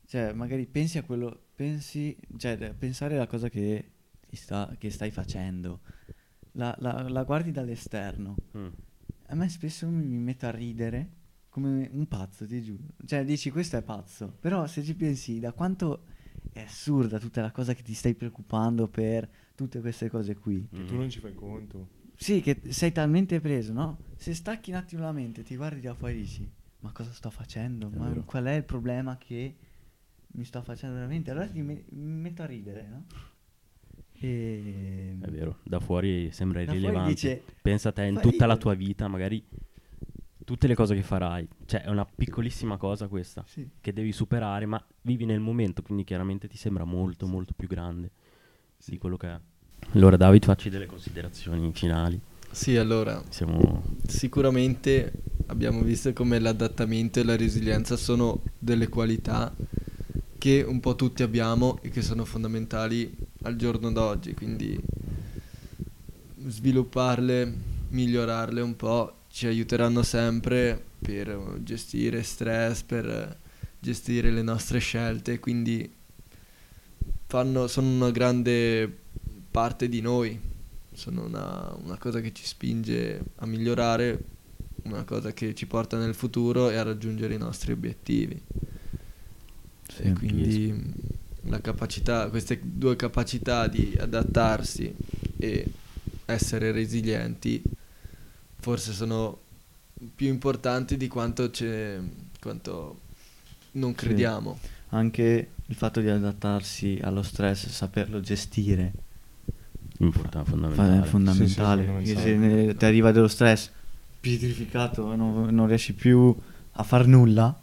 cioè 0.06 0.32
magari 0.32 0.66
pensi 0.66 0.98
a 0.98 1.04
quello 1.04 1.44
pensi, 1.54 2.16
cioè 2.36 2.74
pensare 2.74 3.14
alla 3.14 3.28
cosa 3.28 3.48
che 3.48 3.90
sta 4.32 4.74
che 4.78 4.90
stai 4.90 5.10
facendo. 5.12 5.80
La, 6.52 6.74
la- 6.80 7.08
la 7.08 7.22
guardi 7.22 7.52
dall'esterno. 7.52 8.34
Mm. 8.56 8.66
A 9.28 9.34
me 9.36 9.48
spesso 9.48 9.86
mi, 9.86 10.04
mi 10.04 10.18
metto 10.18 10.46
a 10.46 10.50
ridere 10.50 11.10
come 11.48 11.88
un 11.92 12.06
pazzo, 12.08 12.44
ti 12.46 12.60
giuro. 12.62 12.82
Cioè, 13.06 13.24
dici 13.24 13.50
questo 13.52 13.76
è 13.76 13.82
pazzo. 13.82 14.34
Però 14.40 14.66
se 14.66 14.82
ci 14.82 14.94
pensi, 14.96 15.38
da 15.38 15.52
quanto 15.52 16.06
è 16.52 16.62
assurda 16.62 17.20
tutta 17.20 17.40
la 17.40 17.52
cosa 17.52 17.72
che 17.74 17.82
ti 17.82 17.94
stai 17.94 18.14
preoccupando 18.14 18.88
per 18.88 19.28
tutte 19.60 19.80
queste 19.80 20.08
cose 20.08 20.34
qui. 20.36 20.66
Che 20.72 20.84
tu 20.86 20.96
non 20.96 21.10
ci 21.10 21.18
fai 21.20 21.34
conto. 21.34 21.88
Sì, 22.16 22.40
che 22.40 22.60
sei 22.68 22.92
talmente 22.92 23.40
preso, 23.40 23.72
no? 23.74 23.98
Se 24.16 24.32
stacchi 24.34 24.70
un 24.70 24.76
attimo 24.76 25.02
la 25.02 25.12
mente, 25.12 25.42
ti 25.42 25.54
guardi 25.56 25.80
da 25.82 25.94
fuori 25.94 26.14
e 26.14 26.16
dici, 26.16 26.50
ma 26.80 26.92
cosa 26.92 27.12
sto 27.12 27.28
facendo? 27.30 27.90
È 27.92 27.96
Ma 27.96 28.08
vero. 28.08 28.22
qual 28.24 28.44
è 28.44 28.54
il 28.54 28.64
problema 28.64 29.18
che 29.18 29.54
mi 30.32 30.44
sto 30.44 30.62
facendo 30.62 30.94
veramente? 30.94 31.30
Allora 31.30 31.46
ti 31.46 31.60
me- 31.60 31.84
metto 31.90 32.42
a 32.42 32.46
ridere, 32.46 32.88
no? 32.88 33.04
E... 34.12 35.16
È 35.20 35.30
vero, 35.30 35.58
da 35.62 35.78
fuori 35.80 36.30
sembra 36.32 36.60
Da 36.60 36.66
fuori 36.66 36.78
irrilevante. 36.78 37.10
dice, 37.10 37.42
Pensa 37.60 37.90
a 37.90 37.92
te 37.92 38.04
in 38.04 38.14
"Fa 38.14 38.20
tutta 38.20 38.46
la 38.46 38.54
ridere." 38.54 38.58
tua 38.60 38.74
vita, 38.74 39.08
magari 39.08 39.44
tutte 40.44 40.66
le 40.66 40.74
cose 40.74 40.94
che 40.94 41.02
farai. 41.02 41.46
Cioè, 41.66 41.82
è 41.82 41.88
una 41.90 42.04
piccolissima 42.06 42.76
cosa 42.78 43.08
questa 43.08 43.44
Sì. 43.46 43.68
che 43.80 43.92
devi 43.92 44.12
superare, 44.12 44.66
ma 44.66 44.82
vivi 45.02 45.24
nel 45.26 45.40
momento, 45.40 45.82
quindi 45.82 46.04
chiaramente 46.04 46.48
ti 46.48 46.56
sembra 46.56 46.84
molto, 46.84 47.26
molto 47.26 47.52
più 47.54 47.68
grande 47.68 48.10
di 48.86 48.96
quello 48.98 49.16
che 49.16 49.28
è. 49.28 49.40
Allora, 49.92 50.16
David, 50.16 50.44
facci 50.44 50.70
delle 50.70 50.86
considerazioni 50.86 51.70
finali. 51.72 52.20
Sì, 52.50 52.76
allora, 52.76 53.22
Siamo 53.28 53.82
sicuramente 54.06 55.12
abbiamo 55.46 55.82
visto 55.82 56.12
come 56.12 56.38
l'adattamento 56.38 57.20
e 57.20 57.24
la 57.24 57.36
resilienza 57.36 57.96
sono 57.96 58.42
delle 58.58 58.88
qualità 58.88 59.54
che 60.38 60.64
un 60.66 60.80
po' 60.80 60.94
tutti 60.94 61.22
abbiamo 61.22 61.78
e 61.82 61.90
che 61.90 62.02
sono 62.02 62.24
fondamentali 62.24 63.14
al 63.42 63.56
giorno 63.56 63.92
d'oggi, 63.92 64.32
quindi 64.32 64.80
svilupparle, 66.46 67.52
migliorarle 67.88 68.60
un 68.60 68.76
po' 68.76 69.16
ci 69.28 69.46
aiuteranno 69.46 70.02
sempre 70.02 70.82
per 70.98 71.58
gestire 71.62 72.22
stress, 72.22 72.82
per 72.82 73.38
gestire 73.78 74.30
le 74.30 74.42
nostre 74.42 74.78
scelte, 74.78 75.38
quindi 75.40 75.92
fanno, 77.26 77.66
sono 77.66 77.88
una 77.88 78.10
grande 78.10 78.98
parte 79.50 79.88
di 79.88 80.00
noi, 80.00 80.38
sono 80.92 81.24
una, 81.24 81.74
una 81.82 81.98
cosa 81.98 82.20
che 82.20 82.32
ci 82.32 82.44
spinge 82.44 83.22
a 83.36 83.46
migliorare, 83.46 84.18
una 84.84 85.04
cosa 85.04 85.32
che 85.32 85.54
ci 85.54 85.66
porta 85.66 85.98
nel 85.98 86.14
futuro 86.14 86.70
e 86.70 86.76
a 86.76 86.82
raggiungere 86.82 87.34
i 87.34 87.38
nostri 87.38 87.72
obiettivi. 87.72 88.40
Sì, 89.88 90.02
E 90.02 90.12
quindi 90.12 90.94
la 91.44 91.60
capacità, 91.60 92.28
queste 92.28 92.60
due 92.62 92.96
capacità 92.96 93.66
di 93.66 93.96
adattarsi 93.98 94.94
e 95.36 95.74
essere 96.26 96.70
resilienti 96.72 97.62
forse 98.58 98.92
sono 98.92 99.40
più 100.14 100.28
importanti 100.28 100.96
di 100.96 101.08
quanto, 101.08 101.50
quanto 102.40 103.00
non 103.72 103.94
Sì. 103.94 103.94
crediamo. 103.94 104.60
Anche 104.92 105.56
il 105.66 105.74
fatto 105.76 106.00
di 106.00 106.08
adattarsi 106.08 106.98
allo 107.02 107.22
stress, 107.22 107.68
saperlo 107.68 108.20
gestire, 108.20 108.92
importanti, 110.06 110.50
fa- 110.50 110.56
fondamentali. 110.56 111.00
è 111.00 111.04
fondamentale. 111.04 111.82
Sì, 111.82 111.88
sì, 112.06 112.14
fondamentale. 112.14 112.22
se 112.22 112.36
ne- 112.36 112.76
ti 112.76 112.84
arriva 112.84 113.12
dello 113.12 113.28
stress 113.28 113.70
pietrificato, 114.20 115.14
non, 115.14 115.54
non 115.54 115.66
riesci 115.66 115.94
più 115.94 116.34
a 116.72 116.82
far 116.82 117.06
nulla, 117.06 117.58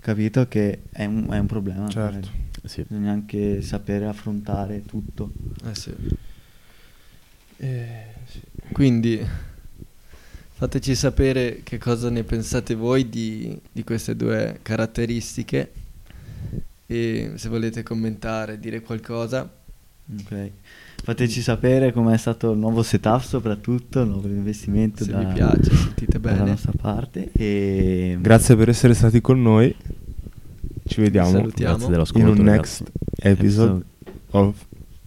capito 0.00 0.46
che 0.48 0.82
è 0.90 1.04
un, 1.04 1.28
è 1.30 1.38
un 1.38 1.46
problema. 1.46 1.88
Certo. 1.88 2.28
Sì. 2.64 2.84
Bisogna 2.86 3.12
anche 3.12 3.62
sapere 3.62 4.06
affrontare 4.06 4.84
tutto. 4.84 5.30
Eh 5.66 5.74
sì. 5.74 5.94
Eh, 7.58 8.04
sì. 8.26 8.40
Quindi 8.72 9.24
fateci 10.56 10.94
sapere 10.94 11.60
che 11.62 11.78
cosa 11.78 12.08
ne 12.10 12.22
pensate 12.22 12.74
voi 12.74 13.08
di, 13.08 13.58
di 13.70 13.84
queste 13.84 14.16
due 14.16 14.58
caratteristiche 14.62 15.72
e 16.86 17.32
se 17.34 17.48
volete 17.48 17.82
commentare, 17.82 18.58
dire 18.58 18.80
qualcosa. 18.82 19.50
Ok. 20.20 20.50
Fateci 21.02 21.42
sapere 21.42 21.92
com'è 21.92 22.16
stato 22.16 22.52
il 22.52 22.58
nuovo 22.58 22.82
setup, 22.82 23.20
soprattutto 23.22 24.00
il 24.00 24.08
nuovo 24.08 24.26
investimento 24.28 25.04
Se 25.04 25.10
da- 25.10 25.18
vi 25.18 25.32
piace, 25.34 25.74
sentite 25.74 26.18
dalla 26.18 26.36
bene. 26.38 26.50
nostra 26.50 26.72
parte. 26.80 27.30
E 27.32 28.16
Grazie 28.20 28.56
per 28.56 28.68
essere 28.70 28.94
stati 28.94 29.20
con 29.20 29.42
noi. 29.42 29.74
Ci 30.86 31.00
vediamo 31.00 31.30
Salutiamo. 31.30 31.88
Grazie 31.88 32.20
in 32.20 32.26
un 32.28 32.36
ragazzi. 32.36 32.82
next 32.82 32.92
episode 33.16 33.84
of 34.30 34.56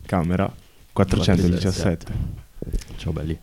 Camera 0.06 0.52
417. 0.94 2.06
Ciao 2.98 3.12
belli. 3.12 3.38